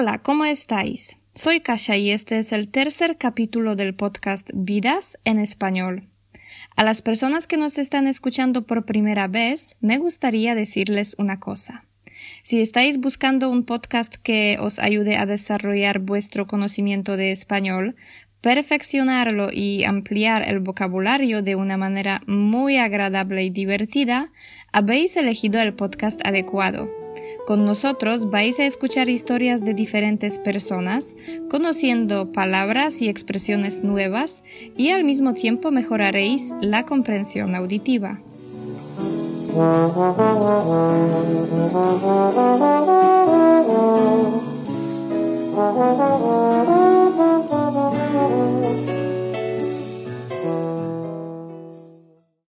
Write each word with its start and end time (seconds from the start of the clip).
Hola, 0.00 0.18
¿cómo 0.18 0.44
estáis? 0.44 1.18
Soy 1.34 1.58
Kasia 1.58 1.96
y 1.96 2.12
este 2.12 2.38
es 2.38 2.52
el 2.52 2.68
tercer 2.68 3.18
capítulo 3.18 3.74
del 3.74 3.96
podcast 3.96 4.48
Vidas 4.54 5.18
en 5.24 5.40
Español. 5.40 6.06
A 6.76 6.84
las 6.84 7.02
personas 7.02 7.48
que 7.48 7.56
nos 7.56 7.78
están 7.78 8.06
escuchando 8.06 8.64
por 8.64 8.84
primera 8.84 9.26
vez, 9.26 9.76
me 9.80 9.98
gustaría 9.98 10.54
decirles 10.54 11.16
una 11.18 11.40
cosa. 11.40 11.84
Si 12.44 12.60
estáis 12.60 13.00
buscando 13.00 13.50
un 13.50 13.64
podcast 13.64 14.14
que 14.14 14.56
os 14.60 14.78
ayude 14.78 15.16
a 15.16 15.26
desarrollar 15.26 15.98
vuestro 15.98 16.46
conocimiento 16.46 17.16
de 17.16 17.32
español, 17.32 17.96
perfeccionarlo 18.40 19.48
y 19.52 19.82
ampliar 19.82 20.48
el 20.48 20.60
vocabulario 20.60 21.42
de 21.42 21.56
una 21.56 21.76
manera 21.76 22.22
muy 22.28 22.76
agradable 22.76 23.42
y 23.42 23.50
divertida, 23.50 24.30
habéis 24.70 25.16
elegido 25.16 25.60
el 25.60 25.74
podcast 25.74 26.24
adecuado. 26.24 26.88
Con 27.48 27.64
nosotros 27.64 28.28
vais 28.28 28.60
a 28.60 28.66
escuchar 28.66 29.08
historias 29.08 29.64
de 29.64 29.72
diferentes 29.72 30.38
personas, 30.38 31.16
conociendo 31.48 32.30
palabras 32.30 33.00
y 33.00 33.08
expresiones 33.08 33.82
nuevas 33.82 34.44
y 34.76 34.90
al 34.90 35.02
mismo 35.02 35.32
tiempo 35.32 35.70
mejoraréis 35.70 36.54
la 36.60 36.84
comprensión 36.84 37.54
auditiva. 37.54 38.20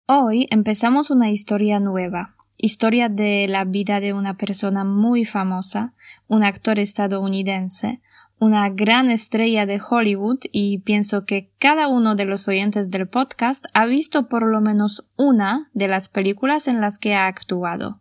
Hoy 0.08 0.46
empezamos 0.52 1.10
una 1.10 1.32
historia 1.32 1.80
nueva, 1.80 2.36
historia 2.60 3.10
de 3.10 3.48
la 3.50 3.64
vida 3.64 4.00
de 4.00 4.14
una 4.14 4.36
persona 4.38 4.84
muy 4.84 5.26
famosa, 5.26 5.94
un 6.28 6.44
actor 6.44 6.78
estadounidense, 6.78 8.02
una 8.38 8.70
gran 8.70 9.10
estrella 9.10 9.66
de 9.66 9.82
Hollywood 9.82 10.40
y 10.52 10.80
pienso 10.80 11.26
que 11.26 11.50
cada 11.60 11.88
uno 11.88 12.16
de 12.16 12.26
los 12.26 12.48
oyentes 12.48 12.90
del 12.90 13.08
podcast 13.08 13.66
ha 13.74 13.86
visto 13.86 14.28
por 14.28 14.44
lo 14.44 14.62
menos 14.62 15.06
una 15.16 15.70
de 15.74 15.88
las 15.88 16.10
películas 16.10 16.68
en 16.68 16.82
las 16.82 17.00
que 17.00 17.16
ha 17.16 17.28
actuado. 17.28 18.00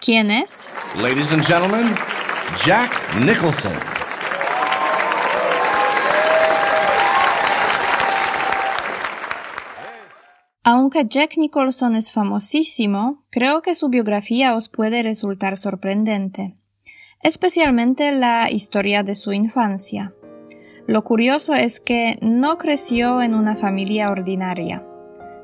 ¿Quién 0.00 0.30
es? 0.30 0.68
Ladies 0.96 1.32
and 1.32 1.44
gentlemen, 1.44 1.94
Jack 2.66 2.92
Nicholson. 3.20 4.01
Aunque 10.64 11.06
Jack 11.08 11.38
Nicholson 11.38 11.96
es 11.96 12.12
famosísimo, 12.12 13.24
creo 13.30 13.62
que 13.62 13.74
su 13.74 13.88
biografía 13.88 14.54
os 14.54 14.68
puede 14.68 15.02
resultar 15.02 15.56
sorprendente, 15.56 16.54
especialmente 17.20 18.12
la 18.12 18.48
historia 18.48 19.02
de 19.02 19.16
su 19.16 19.32
infancia. 19.32 20.14
Lo 20.86 21.02
curioso 21.02 21.54
es 21.54 21.80
que 21.80 22.16
no 22.22 22.58
creció 22.58 23.22
en 23.22 23.34
una 23.34 23.56
familia 23.56 24.10
ordinaria. 24.10 24.86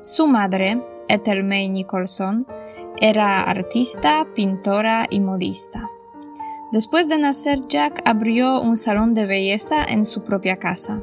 Su 0.01 0.25
madre, 0.25 0.81
Ethel 1.09 1.43
May 1.43 1.67
Nicholson, 1.67 2.47
era 3.01 3.43
artista, 3.43 4.25
pintora 4.33 5.05
y 5.09 5.19
modista. 5.19 5.89
Después 6.71 7.09
de 7.09 7.17
nacer, 7.17 7.59
Jack 7.67 8.03
abrió 8.05 8.61
un 8.61 8.77
salón 8.77 9.13
de 9.13 9.25
belleza 9.25 9.83
en 9.83 10.05
su 10.05 10.23
propia 10.23 10.59
casa. 10.59 11.01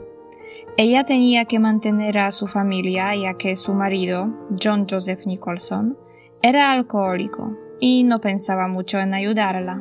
Ella 0.79 1.05
tenía 1.05 1.47
que 1.47 1.59
mantener 1.59 2.19
a 2.19 2.31
su 2.31 2.47
familia 2.47 3.15
ya 3.17 3.35
que 3.35 3.57
su 3.57 3.73
marido, 3.73 4.29
John 4.63 4.87
Joseph 4.89 5.25
Nicholson, 5.25 5.97
era 6.43 6.71
alcohólico 6.71 7.57
y 7.81 8.05
no 8.05 8.21
pensaba 8.21 8.69
mucho 8.69 9.01
en 9.01 9.15
ayudarla. 9.15 9.81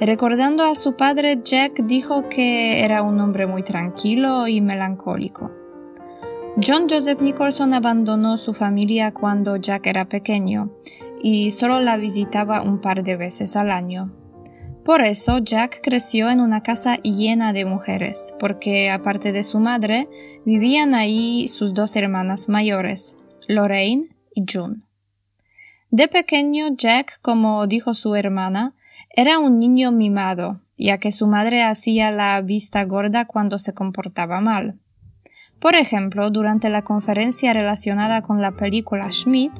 Recordando 0.00 0.64
a 0.64 0.74
su 0.74 0.96
padre, 0.96 1.40
Jack 1.42 1.84
dijo 1.84 2.28
que 2.28 2.84
era 2.84 3.02
un 3.02 3.20
hombre 3.20 3.46
muy 3.46 3.62
tranquilo 3.62 4.46
y 4.48 4.60
melancólico. 4.60 5.50
John 6.62 6.86
Joseph 6.90 7.22
Nicholson 7.22 7.72
abandonó 7.72 8.36
su 8.36 8.52
familia 8.52 9.14
cuando 9.14 9.56
Jack 9.56 9.86
era 9.86 10.10
pequeño 10.10 10.70
y 11.22 11.52
solo 11.52 11.80
la 11.80 11.96
visitaba 11.96 12.60
un 12.60 12.82
par 12.82 13.02
de 13.02 13.16
veces 13.16 13.56
al 13.56 13.70
año. 13.70 14.12
Por 14.84 15.02
eso 15.02 15.38
Jack 15.38 15.80
creció 15.80 16.28
en 16.28 16.40
una 16.40 16.64
casa 16.64 16.96
llena 16.96 17.52
de 17.52 17.64
mujeres, 17.64 18.34
porque 18.40 18.90
aparte 18.90 19.30
de 19.30 19.44
su 19.44 19.60
madre, 19.60 20.08
vivían 20.44 20.94
ahí 20.94 21.46
sus 21.46 21.72
dos 21.72 21.94
hermanas 21.94 22.48
mayores, 22.48 23.16
Lorraine 23.46 24.08
y 24.34 24.44
June. 24.52 24.80
De 25.90 26.08
pequeño, 26.08 26.68
Jack, 26.74 27.20
como 27.22 27.66
dijo 27.68 27.94
su 27.94 28.16
hermana, 28.16 28.74
era 29.10 29.38
un 29.38 29.56
niño 29.56 29.92
mimado, 29.92 30.60
ya 30.76 30.98
que 30.98 31.12
su 31.12 31.28
madre 31.28 31.62
hacía 31.62 32.10
la 32.10 32.40
vista 32.40 32.84
gorda 32.84 33.26
cuando 33.26 33.58
se 33.58 33.74
comportaba 33.74 34.40
mal. 34.40 34.80
Por 35.60 35.76
ejemplo, 35.76 36.30
durante 36.30 36.70
la 36.70 36.82
conferencia 36.82 37.52
relacionada 37.52 38.22
con 38.22 38.42
la 38.42 38.50
película 38.50 39.12
Schmidt, 39.12 39.52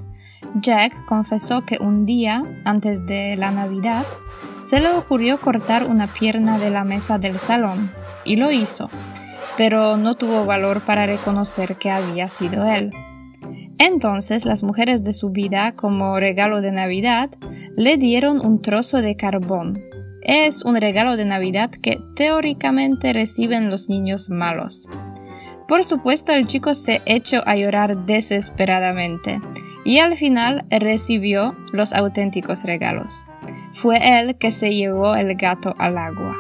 Jack 0.61 1.05
confesó 1.05 1.65
que 1.65 1.79
un 1.79 2.07
día, 2.07 2.43
antes 2.65 3.07
de 3.07 3.37
la 3.37 3.53
Navidad, 3.53 4.05
se 4.63 4.81
le 4.81 4.91
ocurrió 4.91 5.41
cortar 5.41 5.85
una 5.85 6.07
pierna 6.07 6.59
de 6.59 6.71
la 6.71 6.85
mesa 6.85 7.19
del 7.19 7.39
salón, 7.39 7.91
y 8.25 8.37
lo 8.37 8.51
hizo, 8.51 8.89
pero 9.57 9.97
no 9.97 10.15
tuvo 10.15 10.47
valor 10.47 10.81
para 10.83 11.07
reconocer 11.07 11.77
que 11.77 11.91
había 11.91 12.29
sido 12.29 12.65
él. 12.65 12.91
Entonces 13.79 14.45
las 14.45 14.63
mujeres 14.63 15.03
de 15.03 15.13
su 15.13 15.31
vida, 15.31 15.73
como 15.73 16.19
regalo 16.21 16.61
de 16.61 16.73
Navidad, 16.73 17.31
le 17.77 17.97
dieron 17.97 18.45
un 18.45 18.63
trozo 18.63 19.03
de 19.03 19.17
carbón. 19.17 19.79
Es 20.23 20.65
un 20.65 20.77
regalo 20.77 21.17
de 21.17 21.25
Navidad 21.25 21.71
que 21.71 21.99
teóricamente 22.15 23.13
reciben 23.13 23.71
los 23.71 23.89
niños 23.89 24.31
malos. 24.31 24.89
Por 25.67 25.83
supuesto, 25.83 26.33
el 26.33 26.47
chico 26.47 26.75
se 26.75 27.03
echó 27.07 27.43
a 27.45 27.57
llorar 27.57 28.07
desesperadamente 28.07 29.41
y 29.85 29.99
al 29.99 30.17
final 30.17 30.65
recibió 30.71 31.57
los 31.73 31.93
auténticos 31.93 32.63
regalos. 32.63 33.25
Fue 33.73 34.21
él 34.21 34.37
que 34.37 34.53
se 34.53 34.71
llevó 34.71 35.17
el 35.17 35.35
gato 35.35 35.75
al 35.79 35.97
agua. 35.97 36.37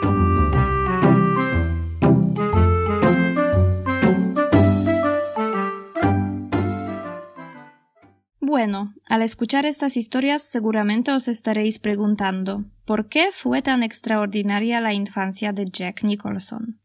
Bueno, 8.38 8.92
al 9.08 9.22
escuchar 9.22 9.64
estas 9.64 9.96
historias 9.96 10.42
seguramente 10.42 11.10
os 11.10 11.26
estaréis 11.26 11.78
preguntando, 11.78 12.66
¿por 12.84 13.08
qué 13.08 13.30
fue 13.32 13.62
tan 13.62 13.82
extraordinaria 13.82 14.82
la 14.82 14.92
infancia 14.92 15.54
de 15.54 15.64
Jack 15.64 16.04
Nicholson? 16.04 16.78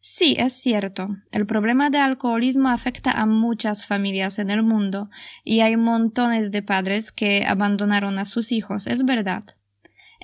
Sí, 0.00 0.36
es 0.38 0.54
cierto. 0.54 1.10
El 1.30 1.46
problema 1.46 1.90
de 1.90 1.98
alcoholismo 1.98 2.70
afecta 2.70 3.12
a 3.12 3.26
muchas 3.26 3.86
familias 3.86 4.38
en 4.38 4.48
el 4.48 4.62
mundo 4.62 5.10
y 5.44 5.60
hay 5.60 5.76
montones 5.76 6.50
de 6.50 6.62
padres 6.62 7.12
que 7.12 7.44
abandonaron 7.46 8.18
a 8.18 8.24
sus 8.24 8.50
hijos, 8.50 8.86
es 8.86 9.04
verdad. 9.04 9.44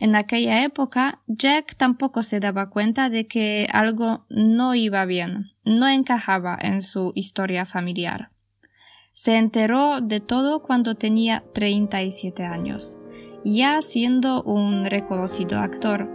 En 0.00 0.14
aquella 0.14 0.62
época, 0.62 1.22
Jack 1.26 1.74
tampoco 1.74 2.22
se 2.22 2.38
daba 2.38 2.70
cuenta 2.70 3.10
de 3.10 3.26
que 3.26 3.66
algo 3.72 4.24
no 4.28 4.76
iba 4.76 5.04
bien, 5.06 5.50
no 5.64 5.88
encajaba 5.88 6.56
en 6.60 6.80
su 6.80 7.10
historia 7.16 7.66
familiar. 7.66 8.30
Se 9.12 9.36
enteró 9.36 10.00
de 10.00 10.20
todo 10.20 10.62
cuando 10.62 10.94
tenía 10.94 11.42
37 11.52 12.44
años, 12.44 12.96
ya 13.44 13.82
siendo 13.82 14.44
un 14.44 14.84
reconocido 14.84 15.58
actor. 15.58 16.08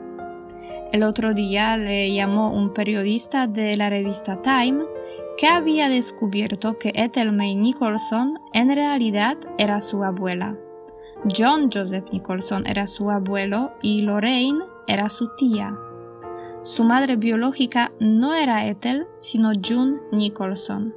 El 0.93 1.03
otro 1.03 1.33
día 1.33 1.75
le 1.75 2.13
llamó 2.13 2.53
un 2.53 2.73
periodista 2.73 3.47
de 3.47 3.75
la 3.75 3.89
revista 3.89 4.41
Time 4.41 4.85
que 5.37 5.47
había 5.47 5.89
descubierto 5.89 6.79
que 6.79 6.93
Ethel 6.95 7.33
May 7.33 7.55
Nicholson 7.55 8.39
en 8.53 8.73
realidad 8.73 9.35
era 9.57 9.81
su 9.81 10.05
abuela. 10.05 10.55
John 11.25 11.69
Joseph 11.73 12.05
Nicholson 12.11 12.67
era 12.67 12.85
su 12.85 13.09
abuelo 13.09 13.71
y 13.81 14.01
Lorraine 14.01 14.63
era 14.87 15.07
su 15.07 15.29
tía. 15.37 15.77
Su 16.63 16.83
madre 16.83 17.15
biológica 17.15 17.91
no 17.99 18.33
era 18.33 18.67
Ethel, 18.67 19.07
sino 19.21 19.51
June 19.53 19.99
Nicholson. 20.11 20.93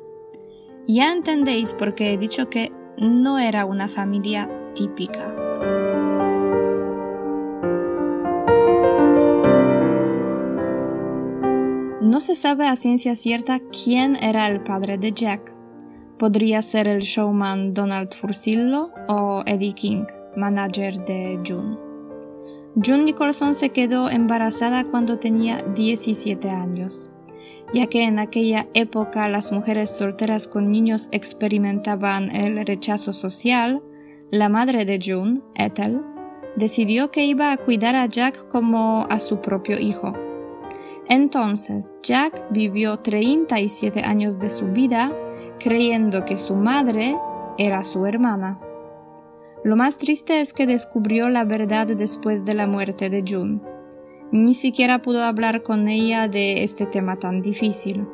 Ya 0.88 1.12
entendéis 1.12 1.75
por 1.75 1.94
qué 1.94 2.12
he 2.12 2.19
dicho 2.19 2.49
que 2.50 2.73
no 2.99 3.38
era 3.38 3.64
una 3.64 3.88
familia 3.88 4.49
típica. 4.75 5.32
No 12.00 12.20
se 12.20 12.34
sabe 12.37 12.67
a 12.67 12.76
ciencia 12.76 13.14
cierta 13.17 13.61
quién 13.61 14.17
era 14.17 14.46
el 14.46 14.62
padre 14.62 14.99
de 14.99 15.12
Jack. 15.12 15.56
Podría 16.18 16.62
ser 16.62 16.88
el 16.88 17.00
showman 17.00 17.74
Donald 17.74 18.14
Fursillo 18.14 18.90
o 19.08 19.42
Eddie 19.44 19.74
King, 19.74 20.04
manager 20.34 21.04
de 21.04 21.38
June. 21.46 21.76
June 22.82 23.04
Nicholson 23.04 23.52
se 23.52 23.70
quedó 23.70 24.08
embarazada 24.08 24.84
cuando 24.84 25.18
tenía 25.18 25.62
17 25.74 26.48
años, 26.48 27.10
ya 27.74 27.86
que 27.86 28.04
en 28.04 28.18
aquella 28.18 28.66
época 28.74 29.28
las 29.28 29.52
mujeres 29.52 29.96
solteras 29.96 30.46
con 30.46 30.70
niños 30.70 31.08
experimentaban 31.12 32.34
el 32.34 32.64
rechazo 32.66 33.12
social, 33.12 33.82
la 34.30 34.48
madre 34.48 34.84
de 34.84 34.98
June, 35.02 35.40
Ethel, 35.54 36.00
decidió 36.56 37.10
que 37.10 37.24
iba 37.24 37.52
a 37.52 37.56
cuidar 37.58 37.94
a 37.94 38.06
Jack 38.06 38.48
como 38.48 39.06
a 39.10 39.20
su 39.20 39.40
propio 39.40 39.78
hijo 39.78 40.14
Entonces 41.08 41.94
Jack 42.02 42.46
vivió 42.50 42.98
37 42.98 44.00
años 44.02 44.38
de 44.38 44.50
su 44.50 44.66
vida 44.66 45.12
creyendo 45.58 46.25
que 46.25 46.38
su 46.38 46.55
madre 46.55 47.17
era 47.58 47.85
su 47.85 48.06
hermana. 48.06 48.58
Lo 49.64 49.76
más 49.76 49.99
triste 49.99 50.41
es 50.41 50.53
que 50.53 50.67
descubrió 50.67 51.29
la 51.29 51.44
verdad 51.44 51.87
después 51.88 52.44
de 52.44 52.55
la 52.55 52.67
muerte 52.67 53.11
de 53.11 53.25
June. 53.26 53.61
Ni 54.31 54.55
siquiera 54.55 55.03
pudo 55.03 55.23
hablar 55.23 55.62
con 55.62 55.88
ella 55.88 56.29
de 56.29 56.62
este 56.62 56.87
tema 56.87 57.17
tan 57.17 57.43
difícil. 57.43 58.06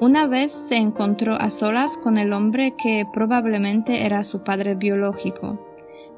Una 0.00 0.26
vez 0.26 0.52
se 0.52 0.76
encontró 0.76 1.34
a 1.34 1.50
solas 1.50 1.98
con 1.98 2.18
el 2.18 2.32
hombre 2.32 2.74
que 2.82 3.04
probablemente 3.12 4.04
era 4.04 4.24
su 4.24 4.44
padre 4.44 4.74
biológico, 4.74 5.58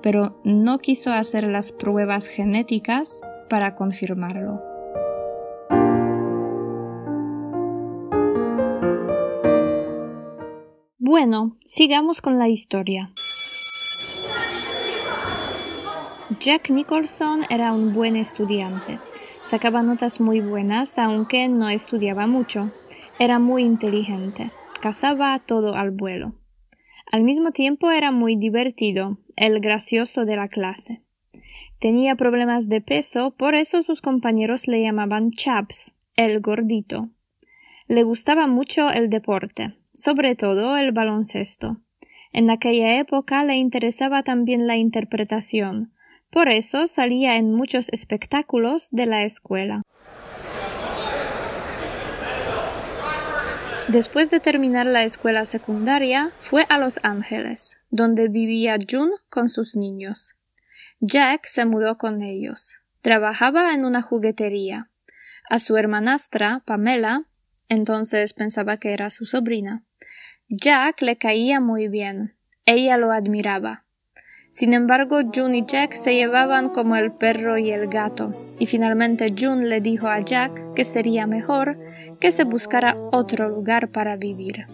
pero 0.02 0.36
no 0.44 0.78
quiso 0.78 1.12
hacer 1.12 1.44
las 1.44 1.72
pruebas 1.72 2.26
genéticas 2.26 3.22
para 3.48 3.74
confirmarlo. 3.74 4.69
Bueno, 11.12 11.56
sigamos 11.66 12.20
con 12.20 12.38
la 12.38 12.48
historia. 12.48 13.10
Jack 16.38 16.70
Nicholson 16.70 17.40
era 17.50 17.72
un 17.72 17.92
buen 17.92 18.14
estudiante. 18.14 19.00
Sacaba 19.40 19.82
notas 19.82 20.20
muy 20.20 20.40
buenas, 20.40 20.98
aunque 20.98 21.48
no 21.48 21.68
estudiaba 21.68 22.28
mucho. 22.28 22.70
Era 23.18 23.40
muy 23.40 23.64
inteligente. 23.64 24.52
Cazaba 24.80 25.36
todo 25.40 25.74
al 25.74 25.90
vuelo. 25.90 26.36
Al 27.10 27.24
mismo 27.24 27.50
tiempo 27.50 27.90
era 27.90 28.12
muy 28.12 28.36
divertido, 28.36 29.18
el 29.34 29.58
gracioso 29.58 30.24
de 30.24 30.36
la 30.36 30.46
clase. 30.46 31.02
Tenía 31.80 32.14
problemas 32.14 32.68
de 32.68 32.82
peso, 32.82 33.32
por 33.32 33.56
eso 33.56 33.82
sus 33.82 34.00
compañeros 34.00 34.68
le 34.68 34.80
llamaban 34.80 35.32
Chaps, 35.32 35.96
el 36.14 36.40
gordito. 36.40 37.08
Le 37.88 38.04
gustaba 38.04 38.46
mucho 38.46 38.92
el 38.92 39.10
deporte 39.10 39.74
sobre 40.00 40.34
todo 40.34 40.76
el 40.76 40.92
baloncesto. 40.92 41.80
En 42.32 42.50
aquella 42.50 42.98
época 42.98 43.44
le 43.44 43.56
interesaba 43.56 44.22
también 44.22 44.66
la 44.66 44.76
interpretación, 44.76 45.92
por 46.30 46.48
eso 46.48 46.86
salía 46.86 47.36
en 47.36 47.52
muchos 47.52 47.88
espectáculos 47.88 48.90
de 48.92 49.06
la 49.06 49.24
escuela. 49.24 49.82
Después 53.88 54.30
de 54.30 54.38
terminar 54.38 54.86
la 54.86 55.02
escuela 55.02 55.44
secundaria, 55.44 56.32
fue 56.38 56.64
a 56.68 56.78
Los 56.78 57.00
Ángeles, 57.02 57.78
donde 57.90 58.28
vivía 58.28 58.78
June 58.88 59.10
con 59.28 59.48
sus 59.48 59.74
niños. 59.74 60.36
Jack 61.00 61.46
se 61.46 61.66
mudó 61.66 61.98
con 61.98 62.22
ellos. 62.22 62.82
Trabajaba 63.02 63.74
en 63.74 63.84
una 63.84 64.00
juguetería. 64.00 64.88
A 65.48 65.58
su 65.58 65.76
hermanastra, 65.76 66.62
Pamela, 66.64 67.24
entonces 67.68 68.32
pensaba 68.32 68.76
que 68.76 68.92
era 68.92 69.10
su 69.10 69.26
sobrina. 69.26 69.82
Jack 70.52 71.02
le 71.02 71.14
caía 71.14 71.60
muy 71.60 71.86
bien. 71.86 72.34
Ella 72.66 72.96
lo 72.96 73.12
admiraba. 73.12 73.84
Sin 74.48 74.72
embargo, 74.72 75.20
June 75.32 75.58
y 75.58 75.64
Jack 75.64 75.92
se 75.92 76.16
llevaban 76.16 76.70
como 76.70 76.96
el 76.96 77.12
perro 77.12 77.56
y 77.56 77.70
el 77.70 77.86
gato, 77.86 78.34
y 78.58 78.66
finalmente 78.66 79.32
June 79.38 79.68
le 79.68 79.80
dijo 79.80 80.08
a 80.08 80.18
Jack 80.18 80.74
que 80.74 80.84
sería 80.84 81.28
mejor 81.28 81.78
que 82.18 82.32
se 82.32 82.42
buscara 82.42 82.96
otro 83.12 83.48
lugar 83.48 83.92
para 83.92 84.16
vivir. 84.16 84.66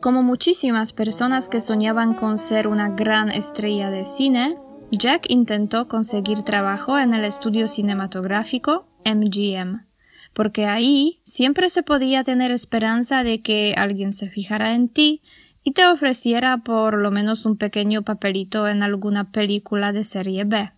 Como 0.00 0.22
muchísimas 0.22 0.92
personas 0.92 1.48
que 1.48 1.58
soñaban 1.58 2.14
con 2.14 2.38
ser 2.38 2.68
una 2.68 2.88
gran 2.88 3.30
estrella 3.30 3.90
de 3.90 4.06
cine, 4.06 4.56
Jack 4.92 5.26
intentó 5.28 5.86
conseguir 5.86 6.42
trabajo 6.42 6.98
en 6.98 7.14
el 7.14 7.24
estudio 7.24 7.68
cinematográfico 7.68 8.88
MGM, 9.04 9.86
porque 10.32 10.66
ahí 10.66 11.20
siempre 11.22 11.68
se 11.68 11.84
podía 11.84 12.24
tener 12.24 12.50
esperanza 12.50 13.22
de 13.22 13.40
que 13.40 13.74
alguien 13.76 14.12
se 14.12 14.28
fijara 14.28 14.74
en 14.74 14.88
ti 14.88 15.22
y 15.62 15.72
te 15.72 15.86
ofreciera 15.86 16.58
por 16.58 16.98
lo 16.98 17.12
menos 17.12 17.46
un 17.46 17.56
pequeño 17.56 18.02
papelito 18.02 18.66
en 18.66 18.82
alguna 18.82 19.30
película 19.30 19.92
de 19.92 20.02
serie 20.02 20.44
B. 20.44 20.72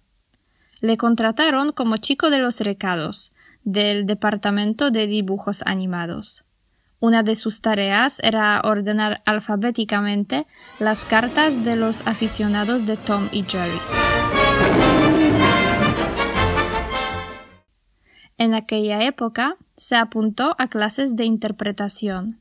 Le 0.80 0.96
contrataron 0.98 1.72
como 1.72 1.96
chico 1.96 2.28
de 2.28 2.38
los 2.38 2.60
recados 2.60 3.32
del 3.64 4.04
departamento 4.04 4.90
de 4.90 5.06
dibujos 5.06 5.62
animados. 5.64 6.44
Una 7.02 7.24
de 7.24 7.34
sus 7.34 7.60
tareas 7.60 8.20
era 8.22 8.60
ordenar 8.62 9.22
alfabéticamente 9.26 10.46
las 10.78 11.04
cartas 11.04 11.64
de 11.64 11.74
los 11.74 12.06
aficionados 12.06 12.86
de 12.86 12.96
Tom 12.96 13.28
y 13.32 13.42
Jerry. 13.42 13.76
En 18.38 18.54
aquella 18.54 19.02
época 19.02 19.56
se 19.76 19.96
apuntó 19.96 20.54
a 20.58 20.68
clases 20.68 21.16
de 21.16 21.24
interpretación. 21.24 22.40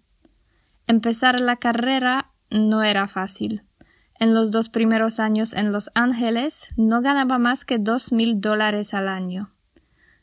Empezar 0.86 1.40
la 1.40 1.56
carrera 1.56 2.30
no 2.52 2.84
era 2.84 3.08
fácil. 3.08 3.64
En 4.20 4.36
los 4.36 4.52
dos 4.52 4.70
primeros 4.70 5.20
años 5.20 5.56
en 5.56 5.72
Los 5.72 5.90
Ángeles 5.96 6.68
no 6.78 7.02
ganaba 7.02 7.40
más 7.40 7.66
que 7.66 7.80
dos 7.80 8.12
mil 8.12 8.40
dólares 8.40 8.94
al 8.94 9.08
año. 9.08 9.52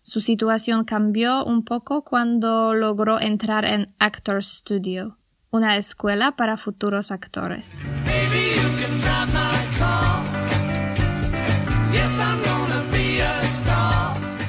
Su 0.09 0.23
situación 0.23 0.85
cambió 0.85 1.45
un 1.45 1.67
poco 1.67 2.03
cuando 2.03 2.73
logró 2.73 3.21
entrar 3.21 3.67
en 3.67 3.95
Actors 3.99 4.49
Studio, 4.49 5.19
una 5.51 5.77
escuela 5.77 6.33
para 6.35 6.57
futuros 6.57 7.11
actores. 7.11 7.79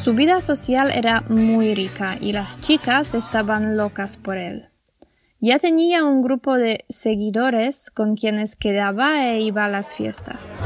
Su 0.01 0.13
vida 0.13 0.39
social 0.39 0.91
era 0.91 1.25
muy 1.27 1.75
rica 1.75 2.15
y 2.21 2.31
las 2.31 2.57
chicas 2.61 3.13
estaban 3.13 3.75
locas 3.75 4.15
por 4.15 4.37
él. 4.37 4.69
Ya 5.41 5.59
tenía 5.59 6.05
un 6.05 6.21
grupo 6.21 6.55
de 6.55 6.85
seguidores 6.87 7.91
con 7.91 8.15
quienes 8.15 8.55
quedaba 8.55 9.25
e 9.27 9.41
iba 9.41 9.65
a 9.65 9.67
las 9.67 9.93
fiestas. 9.93 10.57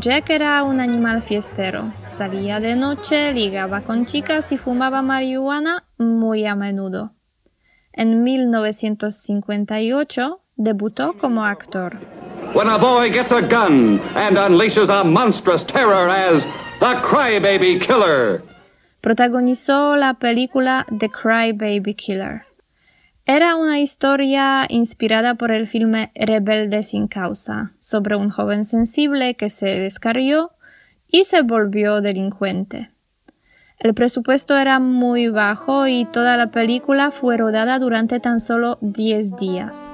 Jack 0.00 0.30
era 0.30 0.64
un 0.64 0.80
animal 0.80 1.22
fiestero. 1.22 1.92
Salía 2.06 2.58
de 2.58 2.74
noche, 2.74 3.32
ligaba 3.32 3.82
con 3.82 4.06
chicas 4.06 4.50
y 4.50 4.58
fumaba 4.58 5.02
marihuana 5.02 5.84
muy 5.98 6.46
a 6.46 6.56
menudo. 6.56 7.12
En 7.92 8.24
1958 8.24 10.40
debutó 10.56 11.16
como 11.16 11.44
actor. 11.44 11.96
When 12.54 12.68
a 12.68 12.76
boy 12.76 13.12
gets 13.12 13.30
a 13.30 13.40
gun 13.40 14.00
and 14.16 14.36
unleashes 14.36 14.88
a 14.88 15.04
monstrous 15.04 15.64
terror 15.64 16.08
as 16.08 16.42
the 16.80 17.00
Crybaby 17.00 17.78
Killer. 17.78 18.42
Protagonizó 19.00 19.94
la 19.94 20.14
película 20.14 20.86
The 20.98 21.08
Crybaby 21.08 21.94
Killer. 21.94 22.46
Era 23.26 23.56
una 23.56 23.80
historia 23.80 24.66
inspirada 24.68 25.34
por 25.34 25.50
el 25.50 25.66
filme 25.66 26.12
Rebelde 26.14 26.82
sin 26.82 27.08
causa, 27.08 27.72
sobre 27.78 28.16
un 28.16 28.28
joven 28.28 28.66
sensible 28.66 29.34
que 29.34 29.48
se 29.48 29.66
descarrió 29.80 30.50
y 31.08 31.24
se 31.24 31.40
volvió 31.40 32.02
delincuente. 32.02 32.90
El 33.78 33.94
presupuesto 33.94 34.58
era 34.58 34.78
muy 34.78 35.28
bajo 35.28 35.86
y 35.86 36.04
toda 36.04 36.36
la 36.36 36.50
película 36.50 37.12
fue 37.12 37.38
rodada 37.38 37.78
durante 37.78 38.20
tan 38.20 38.40
solo 38.40 38.76
10 38.82 39.36
días. 39.36 39.90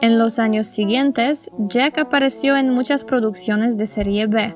En 0.00 0.16
los 0.20 0.38
años 0.38 0.68
siguientes, 0.68 1.50
Jack 1.58 1.98
apareció 1.98 2.56
en 2.56 2.70
muchas 2.70 3.04
producciones 3.04 3.76
de 3.76 3.86
serie 3.86 4.28
B. 4.28 4.54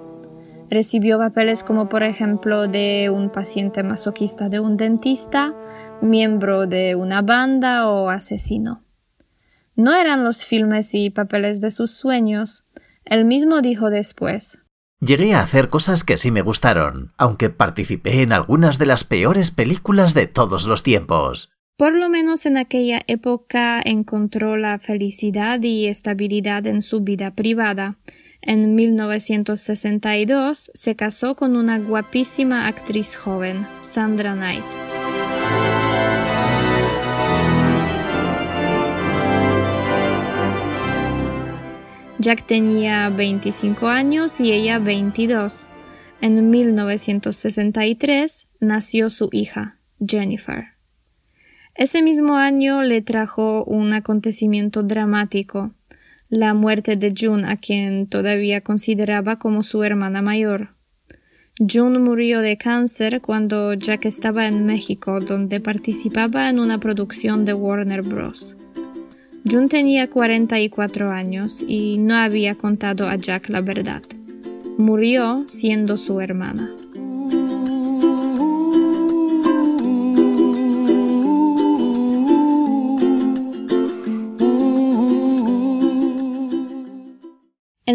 Recibió 0.71 1.19
papeles 1.19 1.65
como 1.65 1.89
por 1.89 2.03
ejemplo 2.03 2.69
de 2.69 3.11
un 3.13 3.31
paciente 3.31 3.83
masoquista 3.83 4.49
de 4.49 4.61
un 4.61 4.77
dentista, 4.77 5.55
miembro 6.03 6.67
de 6.67 6.95
una 6.95 7.23
banda 7.23 7.89
o 7.89 8.11
asesino. 8.11 8.83
No 9.77 9.95
eran 9.95 10.25
los 10.25 10.45
filmes 10.45 10.95
y 10.95 11.11
papeles 11.11 11.61
de 11.61 11.71
sus 11.71 11.93
sueños. 11.93 12.67
Él 13.05 13.25
mismo 13.25 13.63
dijo 13.63 13.91
después. 13.91 14.63
Llegué 15.01 15.35
a 15.35 15.43
hacer 15.43 15.69
cosas 15.69 16.03
que 16.03 16.19
sí 16.19 16.33
me 16.33 16.43
gustaron, 16.43 17.13
aunque 17.17 17.51
participé 17.51 18.23
en 18.23 18.33
algunas 18.33 18.79
de 18.79 18.87
las 18.87 19.05
peores 19.05 19.53
películas 19.53 20.13
de 20.13 20.27
todos 20.27 20.67
los 20.67 20.83
tiempos. 20.83 21.51
Por 21.77 21.95
lo 21.95 22.09
menos 22.09 22.45
en 22.45 22.57
aquella 22.57 23.03
época 23.07 23.81
encontró 23.85 24.57
la 24.57 24.81
felicidad 24.81 25.63
y 25.63 25.87
estabilidad 25.87 26.67
en 26.67 26.83
su 26.83 27.03
vida 27.03 27.31
privada. 27.31 27.97
En 28.41 28.75
1962 28.75 30.71
se 30.73 30.97
casó 30.97 31.35
con 31.35 31.57
una 31.57 31.79
guapísima 31.79 32.67
actriz 32.69 33.17
joven, 33.17 33.67
Sandra 33.83 34.35
Knight. 34.35 34.65
Jack 42.21 42.47
tenía 42.47 43.09
25 43.11 43.87
años 43.89 44.41
y 44.41 44.53
ella 44.53 44.79
22. 44.79 45.69
En 46.21 46.51
1963 46.51 48.49
nació 48.61 49.09
su 49.09 49.29
hija, 49.33 49.79
Jennifer. 50.05 50.79
Ese 51.75 52.03
mismo 52.03 52.37
año 52.37 52.83
le 52.83 53.03
trajo 53.03 53.65
un 53.65 53.93
acontecimiento 53.93 54.83
dramático, 54.83 55.75
la 56.29 56.55
muerte 56.55 56.97
de 56.97 57.15
June, 57.19 57.49
a 57.49 57.57
quien 57.57 58.07
todavía 58.07 58.61
consideraba 58.61 59.39
como 59.39 59.63
su 59.63 59.83
hermana 59.83 60.23
mayor. 60.23 60.75
June 61.59 61.99
murió 61.99 62.41
de 62.41 62.57
cáncer 62.57 63.21
cuando 63.21 63.75
Jack 63.75 64.05
estaba 64.05 64.47
en 64.47 64.65
México, 64.65 65.19
donde 65.21 65.61
participaba 65.61 66.49
en 66.49 66.61
una 66.61 66.79
producción 66.79 67.45
de 67.45 67.55
Warner 67.55 68.03
Bros. 68.03 68.57
June 69.51 69.69
tenía 69.69 70.09
44 70.09 71.11
años 71.11 71.65
y 71.67 71.99
no 71.99 72.15
había 72.15 72.55
contado 72.55 73.09
a 73.09 73.17
Jack 73.17 73.49
la 73.49 73.61
verdad. 73.61 74.03
Murió 74.77 75.45
siendo 75.49 75.97
su 75.97 76.21
hermana. 76.21 76.71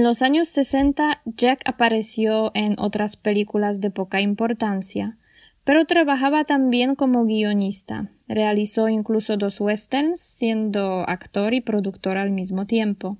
En 0.03 0.09
los 0.09 0.21
años 0.21 0.49
60, 0.49 1.21
Jack 1.23 1.61
apareció 1.63 2.51
en 2.55 2.75
otras 2.77 3.15
películas 3.15 3.79
de 3.79 3.89
poca 3.89 4.19
importancia, 4.19 5.17
pero 5.63 5.85
trabajaba 5.85 6.43
también 6.43 6.95
como 6.95 7.23
guionista. 7.23 8.11
Realizó 8.27 8.89
incluso 8.89 9.37
dos 9.37 9.61
westerns, 9.61 10.19
siendo 10.19 11.07
actor 11.07 11.53
y 11.53 11.61
productor 11.61 12.17
al 12.17 12.31
mismo 12.31 12.65
tiempo. 12.67 13.17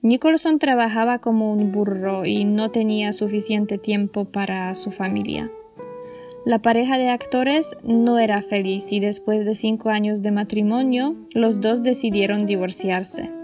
Nicholson 0.00 0.58
trabajaba 0.58 1.20
como 1.20 1.52
un 1.52 1.70
burro 1.70 2.26
y 2.26 2.46
no 2.46 2.72
tenía 2.72 3.12
suficiente 3.12 3.78
tiempo 3.78 4.24
para 4.24 4.74
su 4.74 4.90
familia. 4.90 5.52
La 6.44 6.58
pareja 6.58 6.98
de 6.98 7.10
actores 7.10 7.76
no 7.84 8.18
era 8.18 8.42
feliz 8.42 8.90
y 8.90 8.98
después 8.98 9.46
de 9.46 9.54
cinco 9.54 9.90
años 9.90 10.20
de 10.20 10.32
matrimonio, 10.32 11.14
los 11.30 11.60
dos 11.60 11.84
decidieron 11.84 12.44
divorciarse. 12.44 13.41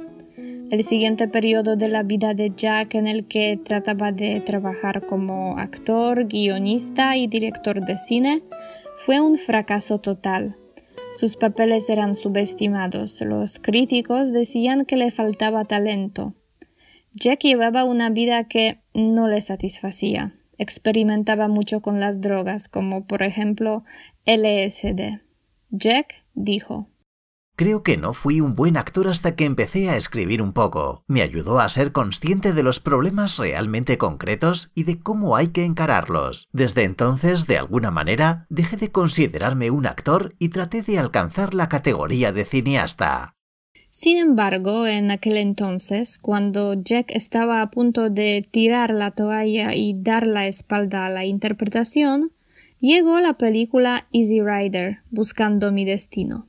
El 0.70 0.84
siguiente 0.84 1.28
periodo 1.28 1.76
de 1.76 1.88
la 1.88 2.02
vida 2.02 2.34
de 2.34 2.52
Jack 2.54 2.94
en 2.94 3.06
el 3.06 3.26
que 3.26 3.58
trataba 3.62 4.12
de 4.12 4.40
trabajar 4.40 5.06
como 5.06 5.56
actor, 5.56 6.26
guionista 6.26 7.16
y 7.16 7.26
director 7.26 7.82
de 7.86 7.96
cine 7.96 8.42
fue 8.96 9.18
un 9.18 9.38
fracaso 9.38 9.98
total. 9.98 10.56
Sus 11.14 11.36
papeles 11.36 11.88
eran 11.88 12.14
subestimados, 12.14 13.18
los 13.22 13.58
críticos 13.58 14.30
decían 14.30 14.84
que 14.84 14.96
le 14.96 15.10
faltaba 15.10 15.64
talento. 15.64 16.34
Jack 17.14 17.40
llevaba 17.44 17.84
una 17.84 18.10
vida 18.10 18.44
que 18.44 18.82
no 18.92 19.26
le 19.26 19.40
satisfacía. 19.40 20.34
Experimentaba 20.58 21.48
mucho 21.48 21.80
con 21.80 21.98
las 21.98 22.20
drogas, 22.20 22.68
como 22.68 23.06
por 23.06 23.22
ejemplo 23.22 23.84
LSD. 24.26 25.22
Jack 25.70 26.26
dijo 26.34 26.88
Creo 27.58 27.82
que 27.82 27.96
no 27.96 28.14
fui 28.14 28.40
un 28.40 28.54
buen 28.54 28.76
actor 28.76 29.08
hasta 29.08 29.34
que 29.34 29.44
empecé 29.44 29.90
a 29.90 29.96
escribir 29.96 30.42
un 30.42 30.52
poco. 30.52 31.02
Me 31.08 31.22
ayudó 31.22 31.58
a 31.58 31.68
ser 31.68 31.90
consciente 31.90 32.52
de 32.52 32.62
los 32.62 32.78
problemas 32.78 33.36
realmente 33.36 33.98
concretos 33.98 34.70
y 34.76 34.84
de 34.84 35.00
cómo 35.00 35.34
hay 35.34 35.48
que 35.48 35.64
encararlos. 35.64 36.46
Desde 36.52 36.84
entonces, 36.84 37.48
de 37.48 37.58
alguna 37.58 37.90
manera, 37.90 38.46
dejé 38.48 38.76
de 38.76 38.92
considerarme 38.92 39.72
un 39.72 39.86
actor 39.86 40.36
y 40.38 40.50
traté 40.50 40.82
de 40.82 41.00
alcanzar 41.00 41.52
la 41.52 41.68
categoría 41.68 42.30
de 42.30 42.44
cineasta. 42.44 43.34
Sin 43.90 44.18
embargo, 44.18 44.86
en 44.86 45.10
aquel 45.10 45.36
entonces, 45.36 46.20
cuando 46.20 46.74
Jack 46.74 47.10
estaba 47.10 47.60
a 47.60 47.72
punto 47.72 48.08
de 48.08 48.46
tirar 48.48 48.92
la 48.92 49.10
toalla 49.10 49.74
y 49.74 50.00
dar 50.00 50.28
la 50.28 50.46
espalda 50.46 51.06
a 51.06 51.10
la 51.10 51.24
interpretación, 51.24 52.30
llegó 52.78 53.18
la 53.18 53.36
película 53.36 54.06
Easy 54.12 54.40
Rider, 54.40 54.98
Buscando 55.10 55.72
mi 55.72 55.84
destino 55.84 56.47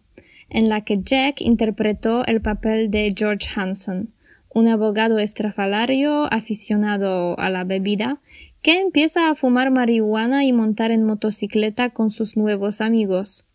en 0.49 0.69
la 0.69 0.81
que 0.81 0.99
Jack 1.03 1.41
interpretó 1.41 2.25
el 2.25 2.41
papel 2.41 2.91
de 2.91 3.13
George 3.15 3.47
Hanson, 3.55 4.09
un 4.53 4.67
abogado 4.67 5.19
estrafalario 5.19 6.31
aficionado 6.33 7.39
a 7.39 7.49
la 7.49 7.63
bebida 7.63 8.19
que 8.61 8.79
empieza 8.79 9.29
a 9.29 9.35
fumar 9.35 9.71
marihuana 9.71 10.43
y 10.43 10.53
montar 10.53 10.91
en 10.91 11.05
motocicleta 11.05 11.91
con 11.91 12.09
sus 12.09 12.35
nuevos 12.35 12.81
amigos. 12.81 13.45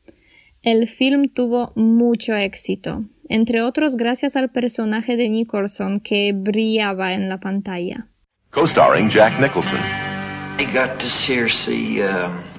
El 0.62 0.88
film 0.88 1.28
tuvo 1.28 1.72
mucho 1.74 2.34
éxito, 2.34 3.04
entre 3.28 3.60
otros 3.60 3.96
gracias 3.96 4.34
al 4.36 4.50
personaje 4.50 5.16
de 5.16 5.28
Nicholson 5.28 6.00
que 6.00 6.32
brillaba 6.34 7.12
en 7.12 7.28
la 7.28 7.38
pantalla. 7.38 8.06
Co-starring 8.50 9.10
Jack 9.10 9.38
Nicholson. 9.40 9.80
got 10.72 11.00
to 11.00 11.08
see, 11.08 12.02
um, 12.02 12.53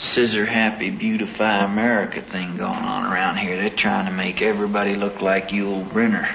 scissor 0.00 0.46
happy 0.46 0.90
beautify 0.90 1.62
America 1.62 2.22
thing 2.22 2.56
going 2.56 2.84
on 2.84 3.12
around 3.12 3.36
here. 3.36 3.56
They're 3.56 3.70
trying 3.70 4.06
to 4.06 4.12
make 4.12 4.40
everybody 4.40 4.96
look 4.96 5.20
like 5.20 5.48
Yul 5.48 5.84
Brynner. 5.92 6.26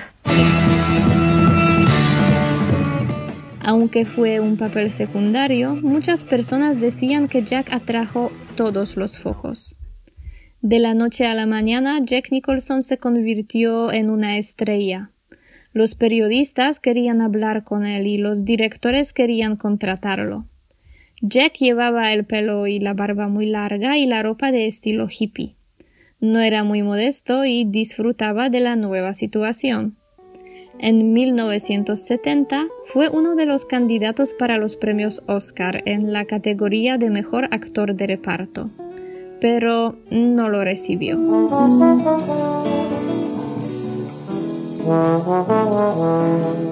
Aunque 3.61 4.05
fue 4.05 4.39
un 4.39 4.57
papel 4.57 4.91
secundario, 4.91 5.75
muchas 5.75 6.23
personas 6.23 6.79
decían 6.79 7.27
que 7.27 7.43
Jack 7.43 7.73
atrajo 7.73 8.31
todos 8.55 8.95
los 8.95 9.17
focos. 9.17 9.75
De 10.61 10.77
la 10.79 10.93
noche 10.93 11.25
a 11.25 11.33
la 11.33 11.47
mañana, 11.47 11.99
Jack 12.03 12.31
Nicholson 12.31 12.83
se 12.83 12.99
convirtió 12.99 13.91
en 13.91 14.11
una 14.11 14.37
estrella. 14.37 15.09
Los 15.73 15.95
periodistas 15.95 16.79
querían 16.79 17.21
hablar 17.21 17.63
con 17.63 17.85
él 17.85 18.05
y 18.05 18.19
los 18.19 18.45
directores 18.45 19.13
querían 19.13 19.55
contratarlo. 19.55 20.45
Jack 21.27 21.57
llevaba 21.57 22.13
el 22.13 22.23
pelo 22.23 22.67
y 22.67 22.79
la 22.79 22.93
barba 22.93 23.27
muy 23.27 23.47
larga 23.47 23.97
y 23.97 24.05
la 24.05 24.21
ropa 24.21 24.51
de 24.51 24.67
estilo 24.67 25.07
hippie. 25.09 25.55
No 26.19 26.39
era 26.39 26.63
muy 26.63 26.83
modesto 26.83 27.45
y 27.45 27.65
disfrutaba 27.65 28.51
de 28.51 28.59
la 28.59 28.75
nueva 28.75 29.15
situación. 29.15 29.95
En 30.77 31.13
1970 31.13 32.67
fue 32.83 33.09
uno 33.09 33.33
de 33.35 33.47
los 33.47 33.65
candidatos 33.65 34.33
para 34.33 34.59
los 34.59 34.75
premios 34.75 35.23
Oscar 35.25 35.81
en 35.85 36.13
la 36.13 36.25
categoría 36.25 36.99
de 36.99 37.09
mejor 37.09 37.45
actor 37.49 37.95
de 37.95 38.05
reparto, 38.05 38.69
pero 39.41 39.97
no 40.11 40.47
lo 40.49 40.63
recibió. 40.63 41.17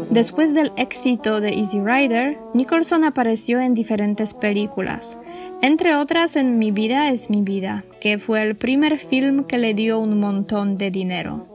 Después 0.10 0.54
del 0.54 0.72
éxito 0.78 1.42
de 1.42 1.50
Easy 1.50 1.80
Rider, 1.80 2.38
Nicholson 2.54 3.04
apareció 3.04 3.60
en 3.60 3.74
diferentes 3.74 4.34
películas, 4.34 5.18
entre 5.62 5.96
otras 5.96 6.36
en 6.36 6.60
Mi 6.60 6.72
vida 6.72 7.10
es 7.10 7.30
mi 7.30 7.42
vida, 7.42 7.84
que 8.00 8.20
fue 8.20 8.44
el 8.44 8.56
primer 8.56 9.00
film 9.00 9.46
que 9.46 9.58
le 9.58 9.74
dio 9.74 10.00
un 10.00 10.20
montón 10.20 10.78
de 10.78 10.92
dinero. 10.92 11.48